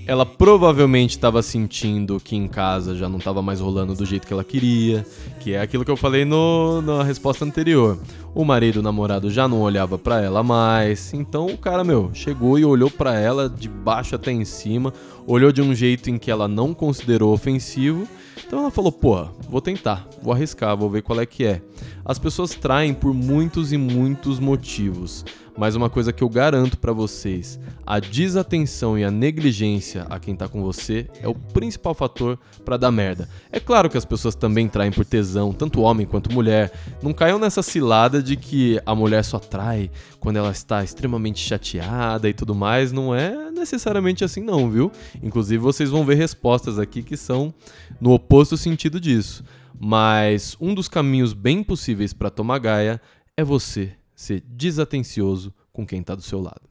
ela 0.06 0.24
provavelmente 0.24 1.10
estava 1.10 1.42
sentindo 1.42 2.20
que 2.20 2.36
em 2.36 2.46
casa 2.46 2.94
já 2.94 3.08
não 3.08 3.18
estava 3.18 3.42
mais 3.42 3.60
rolando 3.60 3.92
do 3.92 4.06
jeito 4.06 4.26
que 4.26 4.32
ela 4.32 4.44
queria, 4.44 5.04
que 5.40 5.52
é 5.52 5.60
aquilo 5.60 5.84
que 5.84 5.90
eu 5.90 5.96
falei 5.96 6.24
no, 6.24 6.80
na 6.80 7.02
resposta 7.02 7.44
anterior. 7.44 7.98
O 8.32 8.44
marido, 8.44 8.78
o 8.78 8.82
namorado 8.82 9.28
já 9.30 9.48
não 9.48 9.60
olhava 9.60 9.98
para 9.98 10.20
ela 10.20 10.44
mais, 10.44 11.12
então 11.12 11.46
o 11.46 11.58
cara, 11.58 11.82
meu, 11.82 12.10
chegou 12.14 12.56
e 12.56 12.64
olhou 12.64 12.90
para 12.90 13.18
ela 13.18 13.48
de 13.48 13.68
baixo 13.68 14.14
até 14.14 14.30
em 14.30 14.44
cima, 14.44 14.92
olhou 15.26 15.50
de 15.50 15.60
um 15.60 15.74
jeito 15.74 16.08
em 16.08 16.18
que 16.18 16.30
ela 16.30 16.46
não 16.46 16.72
considerou 16.72 17.32
ofensivo, 17.32 18.06
então 18.46 18.60
ela 18.60 18.70
falou: 18.70 18.92
pô, 18.92 19.24
vou 19.48 19.60
tentar, 19.60 20.06
vou 20.22 20.32
arriscar, 20.32 20.76
vou 20.76 20.88
ver 20.88 21.02
qual 21.02 21.18
é 21.20 21.26
que 21.26 21.44
é. 21.44 21.60
As 22.04 22.18
pessoas 22.18 22.54
traem 22.54 22.94
por 22.94 23.12
muitos 23.12 23.72
e 23.72 23.76
muitos 23.76 24.38
motivos. 24.38 25.24
Mas 25.56 25.74
uma 25.74 25.88
coisa 25.88 26.12
que 26.12 26.22
eu 26.22 26.28
garanto 26.28 26.78
para 26.78 26.92
vocês, 26.92 27.58
a 27.86 27.98
desatenção 27.98 28.98
e 28.98 29.04
a 29.04 29.10
negligência 29.10 30.02
a 30.10 30.20
quem 30.20 30.36
tá 30.36 30.46
com 30.46 30.62
você 30.62 31.08
é 31.20 31.26
o 31.26 31.34
principal 31.34 31.94
fator 31.94 32.38
para 32.64 32.76
dar 32.76 32.90
merda. 32.90 33.28
É 33.50 33.58
claro 33.58 33.88
que 33.88 33.96
as 33.96 34.04
pessoas 34.04 34.34
também 34.34 34.68
traem 34.68 34.92
por 34.92 35.04
tesão, 35.04 35.54
tanto 35.54 35.80
homem 35.80 36.06
quanto 36.06 36.32
mulher. 36.32 36.70
Não 37.02 37.14
caiam 37.14 37.38
nessa 37.38 37.62
cilada 37.62 38.22
de 38.22 38.36
que 38.36 38.78
a 38.84 38.94
mulher 38.94 39.24
só 39.24 39.38
trai 39.38 39.90
quando 40.20 40.36
ela 40.36 40.50
está 40.50 40.84
extremamente 40.84 41.40
chateada 41.40 42.28
e 42.28 42.34
tudo 42.34 42.54
mais, 42.54 42.92
não 42.92 43.14
é 43.14 43.50
necessariamente 43.50 44.24
assim 44.24 44.42
não, 44.42 44.70
viu? 44.70 44.92
Inclusive 45.22 45.62
vocês 45.62 45.88
vão 45.88 46.04
ver 46.04 46.16
respostas 46.16 46.78
aqui 46.78 47.02
que 47.02 47.16
são 47.16 47.54
no 47.98 48.12
oposto 48.12 48.56
sentido 48.56 49.00
disso. 49.00 49.42
Mas 49.78 50.56
um 50.60 50.74
dos 50.74 50.88
caminhos 50.88 51.32
bem 51.32 51.62
possíveis 51.62 52.12
para 52.12 52.30
tomar 52.30 52.58
gaia 52.58 53.00
é 53.36 53.44
você 53.44 53.92
ser 54.16 54.42
desatencioso 54.48 55.54
com 55.72 55.86
quem 55.86 56.00
está 56.00 56.14
do 56.14 56.22
seu 56.22 56.40
lado. 56.40 56.62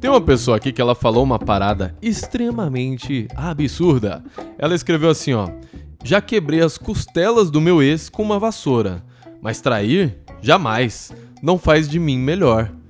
Tem 0.00 0.10
uma 0.10 0.20
pessoa 0.20 0.56
aqui 0.56 0.72
que 0.72 0.80
ela 0.80 0.96
falou 0.96 1.22
uma 1.22 1.38
parada 1.38 1.96
extremamente 2.02 3.28
absurda. 3.36 4.24
Ela 4.58 4.74
escreveu 4.74 5.10
assim, 5.10 5.32
ó: 5.32 5.48
"Já 6.02 6.20
quebrei 6.20 6.60
as 6.60 6.76
costelas 6.76 7.50
do 7.50 7.60
meu 7.60 7.80
ex 7.80 8.08
com 8.08 8.22
uma 8.22 8.38
vassoura, 8.38 9.04
mas 9.40 9.60
trair 9.60 10.18
jamais. 10.40 11.12
Não 11.40 11.56
faz 11.56 11.88
de 11.88 12.00
mim 12.00 12.18
melhor." 12.18 12.81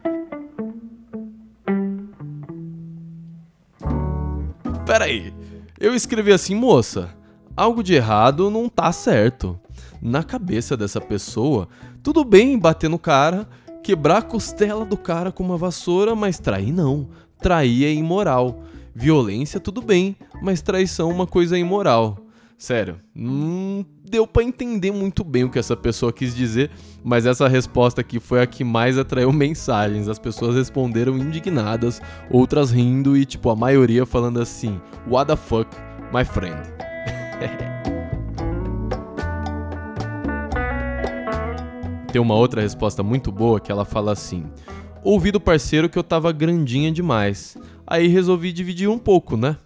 Pera 5.03 5.05
aí. 5.05 5.35
Eu 5.81 5.97
escrevi 5.97 6.33
assim, 6.33 6.55
moça, 6.55 7.11
algo 7.57 7.83
de 7.83 7.95
errado 7.95 8.49
não 8.51 8.69
tá 8.69 8.93
certo. 8.93 9.59
Na 10.01 10.23
cabeça 10.23 10.77
dessa 10.77 11.01
pessoa, 11.01 11.69
tudo 12.03 12.25
bem 12.25 12.57
bater 12.57 12.88
no 12.88 12.99
cara, 12.99 13.49
quebrar 13.83 14.19
a 14.19 14.23
costela 14.23 14.85
do 14.85 14.97
cara 14.97 15.33
com 15.33 15.43
uma 15.43 15.57
vassoura, 15.57 16.15
mas 16.15 16.38
trair 16.38 16.73
não. 16.73 17.09
Trair 17.41 17.85
é 17.85 17.93
imoral. 17.93 18.62
Violência, 18.95 19.59
tudo 19.59 19.83
bem, 19.83 20.15
mas 20.41 20.62
traição 20.62 21.11
é 21.11 21.15
uma 21.15 21.27
coisa 21.27 21.59
imoral. 21.59 22.19
Sério, 22.57 23.01
não 23.12 23.85
deu 24.12 24.27
para 24.27 24.44
entender 24.44 24.90
muito 24.90 25.25
bem 25.25 25.44
o 25.44 25.48
que 25.48 25.59
essa 25.59 25.75
pessoa 25.75 26.12
quis 26.12 26.35
dizer, 26.37 26.70
mas 27.03 27.25
essa 27.25 27.48
resposta 27.48 28.03
aqui 28.03 28.20
foi 28.20 28.42
a 28.42 28.46
que 28.46 28.62
mais 28.62 28.98
atraiu 28.98 29.33
mensagens. 29.33 30.07
As 30.07 30.18
pessoas 30.18 30.55
responderam 30.55 31.16
indignadas, 31.16 32.03
outras 32.31 32.70
rindo 32.70 33.16
e, 33.16 33.25
tipo, 33.25 33.48
a 33.48 33.57
maioria 33.57 34.05
falando 34.05 34.38
assim: 34.38 34.79
What 35.09 35.29
the 35.29 35.37
fuck, 35.37 35.75
my 36.12 36.27
friend? 36.27 36.61
Tem 42.12 42.20
uma 42.20 42.35
outra 42.35 42.61
resposta 42.61 43.03
muito 43.03 43.33
boa 43.33 43.59
que 43.59 43.72
ela 43.72 43.87
fala 43.87 44.12
assim: 44.12 44.44
Ouvi 45.03 45.31
do 45.33 45.40
parceiro 45.40 45.88
que 45.88 45.98
eu 45.98 46.05
tava 46.05 46.31
grandinha 46.33 46.92
demais. 46.92 47.57
Aí 47.87 48.09
resolvi 48.09 48.53
dividir 48.53 48.90
um 48.90 48.98
pouco, 48.98 49.38
né? 49.38 49.57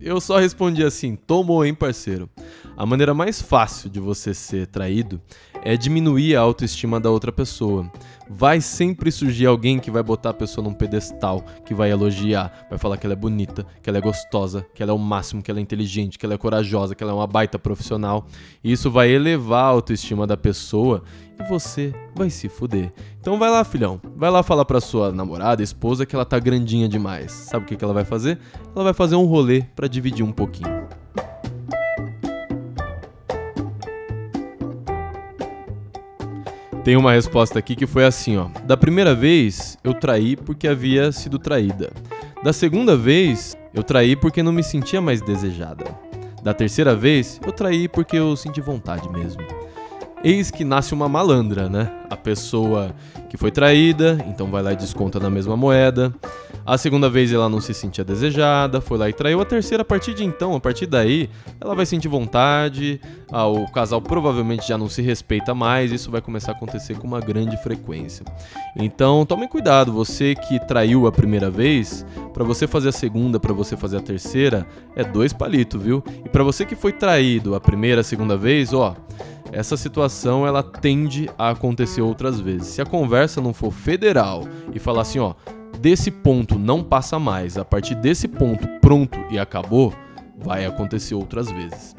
Eu 0.00 0.20
só 0.20 0.38
respondi 0.38 0.82
assim: 0.84 1.16
tomou, 1.16 1.64
hein, 1.64 1.74
parceiro? 1.74 2.28
A 2.76 2.84
maneira 2.84 3.14
mais 3.14 3.40
fácil 3.40 3.88
de 3.88 4.00
você 4.00 4.34
ser 4.34 4.66
traído 4.66 5.20
é 5.62 5.76
diminuir 5.76 6.36
a 6.36 6.40
autoestima 6.40 6.98
da 6.98 7.10
outra 7.10 7.30
pessoa. 7.30 7.90
Vai 8.28 8.60
sempre 8.60 9.12
surgir 9.12 9.46
alguém 9.46 9.78
que 9.78 9.90
vai 9.90 10.02
botar 10.02 10.30
a 10.30 10.34
pessoa 10.34 10.64
num 10.64 10.72
pedestal, 10.72 11.44
que 11.64 11.74
vai 11.74 11.90
elogiar, 11.90 12.66
vai 12.70 12.78
falar 12.78 12.96
que 12.96 13.06
ela 13.06 13.12
é 13.12 13.16
bonita, 13.16 13.66
que 13.82 13.88
ela 13.88 13.98
é 13.98 14.00
gostosa, 14.00 14.66
que 14.74 14.82
ela 14.82 14.92
é 14.92 14.94
o 14.94 14.98
máximo, 14.98 15.42
que 15.42 15.50
ela 15.50 15.60
é 15.60 15.62
inteligente, 15.62 16.18
que 16.18 16.24
ela 16.24 16.34
é 16.34 16.38
corajosa, 16.38 16.94
que 16.94 17.02
ela 17.02 17.12
é 17.12 17.14
uma 17.14 17.26
baita 17.26 17.58
profissional. 17.58 18.26
E 18.62 18.72
isso 18.72 18.90
vai 18.90 19.10
elevar 19.10 19.64
a 19.64 19.68
autoestima 19.68 20.26
da 20.26 20.36
pessoa 20.36 21.02
e 21.38 21.48
você 21.48 21.92
vai 22.14 22.30
se 22.30 22.48
fuder. 22.48 22.92
Então 23.20 23.38
vai 23.38 23.50
lá, 23.50 23.64
filhão. 23.64 24.00
Vai 24.16 24.30
lá 24.30 24.42
falar 24.42 24.64
pra 24.64 24.80
sua 24.80 25.12
namorada, 25.12 25.62
esposa, 25.62 26.06
que 26.06 26.14
ela 26.14 26.24
tá 26.24 26.38
grandinha 26.38 26.88
demais. 26.88 27.32
Sabe 27.32 27.64
o 27.64 27.68
que, 27.68 27.76
que 27.76 27.84
ela 27.84 27.94
vai 27.94 28.04
fazer? 28.04 28.38
Ela 28.74 28.84
vai 28.84 28.94
fazer 28.94 29.16
um 29.16 29.24
rolê 29.24 29.62
para 29.74 29.88
dividir 29.88 30.24
um 30.24 30.32
pouquinho. 30.32 31.03
Tem 36.84 36.96
uma 36.96 37.12
resposta 37.12 37.58
aqui 37.58 37.74
que 37.74 37.86
foi 37.86 38.04
assim, 38.04 38.36
ó. 38.36 38.48
Da 38.66 38.76
primeira 38.76 39.14
vez, 39.14 39.78
eu 39.82 39.94
traí 39.94 40.36
porque 40.36 40.68
havia 40.68 41.10
sido 41.12 41.38
traída. 41.38 41.90
Da 42.42 42.52
segunda 42.52 42.94
vez, 42.94 43.56
eu 43.72 43.82
traí 43.82 44.14
porque 44.14 44.42
não 44.42 44.52
me 44.52 44.62
sentia 44.62 45.00
mais 45.00 45.22
desejada. 45.22 45.86
Da 46.42 46.52
terceira 46.52 46.94
vez, 46.94 47.40
eu 47.42 47.52
traí 47.52 47.88
porque 47.88 48.18
eu 48.18 48.36
senti 48.36 48.60
vontade 48.60 49.08
mesmo. 49.08 49.40
Eis 50.24 50.50
que 50.50 50.64
nasce 50.64 50.94
uma 50.94 51.06
malandra, 51.06 51.68
né? 51.68 51.92
A 52.08 52.16
pessoa 52.16 52.94
que 53.28 53.36
foi 53.36 53.50
traída, 53.50 54.24
então 54.26 54.50
vai 54.50 54.62
lá 54.62 54.72
e 54.72 54.76
desconta 54.76 55.20
na 55.20 55.28
mesma 55.28 55.54
moeda. 55.54 56.14
A 56.64 56.78
segunda 56.78 57.10
vez 57.10 57.30
ela 57.30 57.46
não 57.46 57.60
se 57.60 57.74
sentia 57.74 58.02
desejada, 58.02 58.80
foi 58.80 58.96
lá 58.96 59.06
e 59.06 59.12
traiu. 59.12 59.38
A 59.42 59.44
terceira, 59.44 59.82
a 59.82 59.84
partir 59.84 60.14
de 60.14 60.24
então, 60.24 60.56
a 60.56 60.60
partir 60.60 60.86
daí, 60.86 61.28
ela 61.60 61.74
vai 61.74 61.84
sentir 61.84 62.08
vontade. 62.08 62.98
Ah, 63.30 63.46
o 63.46 63.70
casal 63.70 64.00
provavelmente 64.00 64.66
já 64.66 64.78
não 64.78 64.88
se 64.88 65.02
respeita 65.02 65.54
mais. 65.54 65.92
Isso 65.92 66.10
vai 66.10 66.22
começar 66.22 66.52
a 66.52 66.54
acontecer 66.54 66.96
com 66.96 67.06
uma 67.06 67.20
grande 67.20 67.58
frequência. 67.58 68.24
Então, 68.78 69.26
tome 69.26 69.46
cuidado. 69.46 69.92
Você 69.92 70.34
que 70.34 70.58
traiu 70.58 71.06
a 71.06 71.12
primeira 71.12 71.50
vez, 71.50 72.06
para 72.32 72.44
você 72.44 72.66
fazer 72.66 72.88
a 72.88 72.92
segunda, 72.92 73.38
para 73.38 73.52
você 73.52 73.76
fazer 73.76 73.98
a 73.98 74.00
terceira, 74.00 74.66
é 74.96 75.04
dois 75.04 75.34
palitos, 75.34 75.82
viu? 75.82 76.02
E 76.24 76.30
para 76.30 76.42
você 76.42 76.64
que 76.64 76.74
foi 76.74 76.92
traído 76.92 77.54
a 77.54 77.60
primeira, 77.60 78.00
a 78.00 78.04
segunda 78.04 78.38
vez, 78.38 78.72
ó 78.72 78.96
essa 79.54 79.76
situação 79.76 80.46
ela 80.46 80.62
tende 80.62 81.30
a 81.38 81.50
acontecer 81.50 82.02
outras 82.02 82.40
vezes. 82.40 82.68
Se 82.68 82.82
a 82.82 82.86
conversa 82.86 83.40
não 83.40 83.54
for 83.54 83.70
federal 83.70 84.42
e 84.74 84.80
falar 84.80 85.02
assim, 85.02 85.20
ó, 85.20 85.34
desse 85.80 86.10
ponto 86.10 86.58
não 86.58 86.82
passa 86.82 87.18
mais, 87.18 87.56
a 87.56 87.64
partir 87.64 87.94
desse 87.94 88.26
ponto 88.26 88.66
pronto 88.80 89.18
e 89.30 89.38
acabou, 89.38 89.94
vai 90.36 90.66
acontecer 90.66 91.14
outras 91.14 91.50
vezes. 91.50 91.94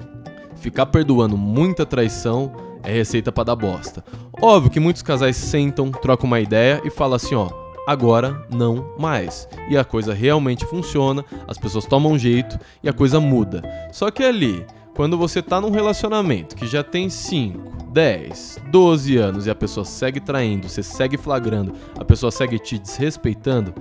Ficar 0.58 0.88
perdoando 0.88 1.38
muita 1.38 1.86
traição 1.86 2.52
é 2.84 2.92
receita 2.92 3.32
para 3.32 3.46
dar 3.46 3.56
bosta. 3.56 4.04
Óbvio 4.42 4.72
que 4.72 4.80
muitos 4.80 5.02
casais 5.02 5.38
sentam, 5.38 5.92
trocam 5.92 6.28
uma 6.28 6.42
ideia 6.42 6.82
e 6.84 6.90
falam 6.90 7.16
assim, 7.16 7.36
ó, 7.36 7.66
Agora 7.88 8.44
não 8.50 8.96
mais. 8.98 9.48
E 9.70 9.78
a 9.78 9.86
coisa 9.86 10.12
realmente 10.12 10.66
funciona, 10.66 11.24
as 11.48 11.58
pessoas 11.58 11.86
tomam 11.86 12.18
jeito 12.18 12.58
e 12.82 12.90
a 12.90 12.94
coisa 12.94 13.20
muda. 13.20 13.62
Só 13.92 14.10
que 14.10 14.24
ali, 14.24 14.66
quando 14.96 15.18
você 15.18 15.42
tá 15.42 15.60
num 15.60 15.72
relacionamento 15.72 16.56
que 16.56 16.66
já 16.66 16.82
tem 16.82 17.10
5, 17.10 17.92
10, 17.92 18.62
12 18.72 19.18
anos 19.18 19.46
e 19.46 19.50
a 19.50 19.56
pessoa 19.56 19.84
segue 19.84 20.22
traindo, 20.22 20.70
você 20.70 20.82
segue 20.82 21.18
flagrando, 21.18 21.74
a 22.00 22.06
pessoa 22.06 22.32
segue 22.32 22.58
te 22.58 22.80
desrespeitando, 22.80 23.74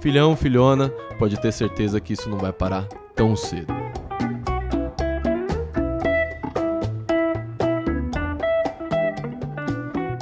filhão, 0.00 0.34
filhona, 0.34 0.88
pode 1.18 1.38
ter 1.38 1.52
certeza 1.52 2.00
que 2.00 2.14
isso 2.14 2.28
não 2.30 2.38
vai 2.38 2.54
parar 2.54 2.88
tão 3.14 3.36
cedo. 3.36 3.72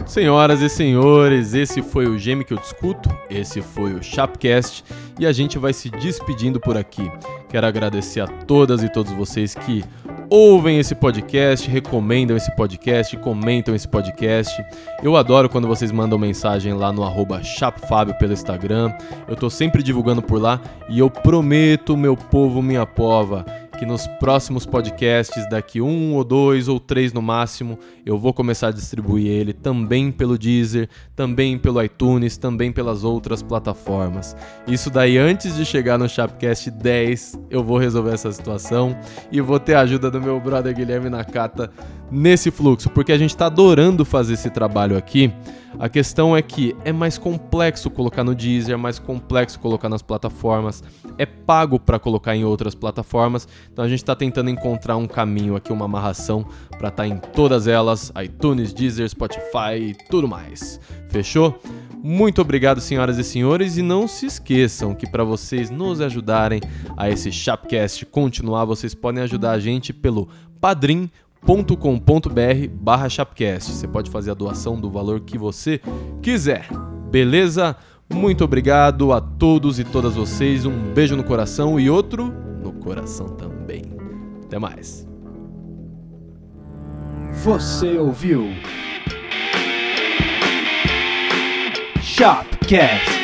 Senhoras 0.04 0.60
e 0.60 0.68
senhores, 0.68 1.54
esse 1.54 1.80
foi 1.80 2.08
o 2.08 2.18
Geme 2.18 2.44
que 2.44 2.52
eu 2.52 2.58
discuto, 2.58 3.08
esse 3.30 3.62
foi 3.62 3.94
o 3.94 4.02
Chapcast 4.02 4.84
e 5.20 5.24
a 5.24 5.30
gente 5.30 5.56
vai 5.56 5.72
se 5.72 5.88
despedindo 5.88 6.58
por 6.58 6.76
aqui. 6.76 7.08
Quero 7.48 7.64
agradecer 7.64 8.20
a 8.20 8.26
todas 8.26 8.82
e 8.82 8.88
todos 8.88 9.12
vocês 9.12 9.54
que 9.54 9.84
ouvem 10.30 10.78
esse 10.78 10.94
podcast, 10.94 11.68
recomendam 11.68 12.36
esse 12.36 12.54
podcast, 12.54 13.16
comentam 13.16 13.74
esse 13.74 13.88
podcast. 13.88 14.64
Eu 15.02 15.16
adoro 15.16 15.48
quando 15.48 15.66
vocês 15.66 15.90
mandam 15.90 16.16
mensagem 16.16 16.72
lá 16.72 16.92
no 16.92 17.02
arroba 17.02 17.42
chapfabio 17.42 18.14
pelo 18.14 18.32
Instagram. 18.32 18.92
Eu 19.26 19.34
tô 19.34 19.50
sempre 19.50 19.82
divulgando 19.82 20.22
por 20.22 20.40
lá 20.40 20.60
e 20.88 21.00
eu 21.00 21.10
prometo, 21.10 21.96
meu 21.96 22.16
povo, 22.16 22.62
minha 22.62 22.86
pova, 22.86 23.44
que 23.80 23.86
nos 23.86 24.06
próximos 24.06 24.66
podcasts, 24.66 25.48
daqui 25.48 25.80
um 25.80 26.14
ou 26.14 26.22
dois 26.22 26.68
ou 26.68 26.78
três 26.78 27.14
no 27.14 27.22
máximo, 27.22 27.78
eu 28.04 28.18
vou 28.18 28.34
começar 28.34 28.68
a 28.68 28.72
distribuir 28.72 29.26
ele 29.26 29.54
também 29.54 30.12
pelo 30.12 30.36
Deezer, 30.36 30.86
também 31.16 31.56
pelo 31.56 31.82
iTunes, 31.82 32.36
também 32.36 32.70
pelas 32.70 33.04
outras 33.04 33.42
plataformas. 33.42 34.36
Isso 34.66 34.90
daí 34.90 35.16
antes 35.16 35.56
de 35.56 35.64
chegar 35.64 35.96
no 35.96 36.10
Chapcast 36.10 36.70
10, 36.70 37.40
eu 37.48 37.64
vou 37.64 37.78
resolver 37.78 38.12
essa 38.12 38.30
situação 38.30 38.94
e 39.32 39.40
vou 39.40 39.58
ter 39.58 39.72
a 39.72 39.80
ajuda 39.80 40.10
do 40.10 40.20
meu 40.20 40.38
brother 40.38 40.74
Guilherme 40.74 41.08
Nakata 41.08 41.70
nesse 42.10 42.50
fluxo, 42.50 42.90
porque 42.90 43.12
a 43.12 43.18
gente 43.18 43.30
está 43.30 43.46
adorando 43.46 44.04
fazer 44.04 44.34
esse 44.34 44.50
trabalho 44.50 44.94
aqui. 44.94 45.32
A 45.78 45.88
questão 45.88 46.36
é 46.36 46.42
que 46.42 46.76
é 46.84 46.92
mais 46.92 47.16
complexo 47.16 47.88
colocar 47.88 48.24
no 48.24 48.34
Deezer, 48.34 48.74
é 48.74 48.76
mais 48.76 48.98
complexo 48.98 49.58
colocar 49.58 49.88
nas 49.88 50.02
plataformas, 50.02 50.82
é 51.16 51.24
pago 51.24 51.78
para 51.78 51.98
colocar 51.98 52.34
em 52.34 52.44
outras 52.44 52.74
plataformas, 52.74 53.46
então 53.72 53.84
a 53.84 53.88
gente 53.88 54.00
está 54.00 54.14
tentando 54.14 54.50
encontrar 54.50 54.96
um 54.96 55.06
caminho 55.06 55.56
aqui, 55.56 55.72
uma 55.72 55.84
amarração 55.84 56.44
para 56.68 56.88
estar 56.88 57.02
tá 57.02 57.06
em 57.06 57.16
todas 57.16 57.66
elas, 57.66 58.12
iTunes, 58.22 58.72
Deezer, 58.72 59.08
Spotify 59.08 59.76
e 59.78 59.94
tudo 60.08 60.28
mais. 60.28 60.80
Fechou? 61.08 61.60
Muito 62.02 62.40
obrigado, 62.40 62.80
senhoras 62.80 63.18
e 63.18 63.24
senhores, 63.24 63.76
e 63.76 63.82
não 63.82 64.08
se 64.08 64.24
esqueçam 64.24 64.94
que 64.94 65.06
para 65.06 65.22
vocês 65.22 65.68
nos 65.68 66.00
ajudarem 66.00 66.60
a 66.96 67.10
esse 67.10 67.30
Chapcast 67.30 68.06
continuar, 68.06 68.64
vocês 68.64 68.94
podem 68.94 69.22
ajudar 69.22 69.52
a 69.52 69.58
gente 69.58 69.92
pelo 69.92 70.28
Padrim 70.60 71.10
combr 71.44 72.68
barra 72.72 73.08
Chapcast. 73.08 73.72
Você 73.72 73.88
pode 73.88 74.10
fazer 74.10 74.30
a 74.30 74.34
doação 74.34 74.80
do 74.80 74.90
valor 74.90 75.20
que 75.20 75.38
você 75.38 75.80
quiser. 76.22 76.68
Beleza? 77.10 77.76
Muito 78.12 78.44
obrigado 78.44 79.12
a 79.12 79.20
todos 79.20 79.78
e 79.78 79.84
todas 79.84 80.14
vocês. 80.14 80.66
Um 80.66 80.92
beijo 80.92 81.16
no 81.16 81.24
coração 81.24 81.78
e 81.78 81.88
outro 81.88 82.32
no 82.62 82.72
coração 82.72 83.28
também. 83.28 83.82
Até 84.44 84.58
mais. 84.58 85.06
Você 87.42 87.96
ouviu? 87.96 88.48
Shopcast. 92.02 93.20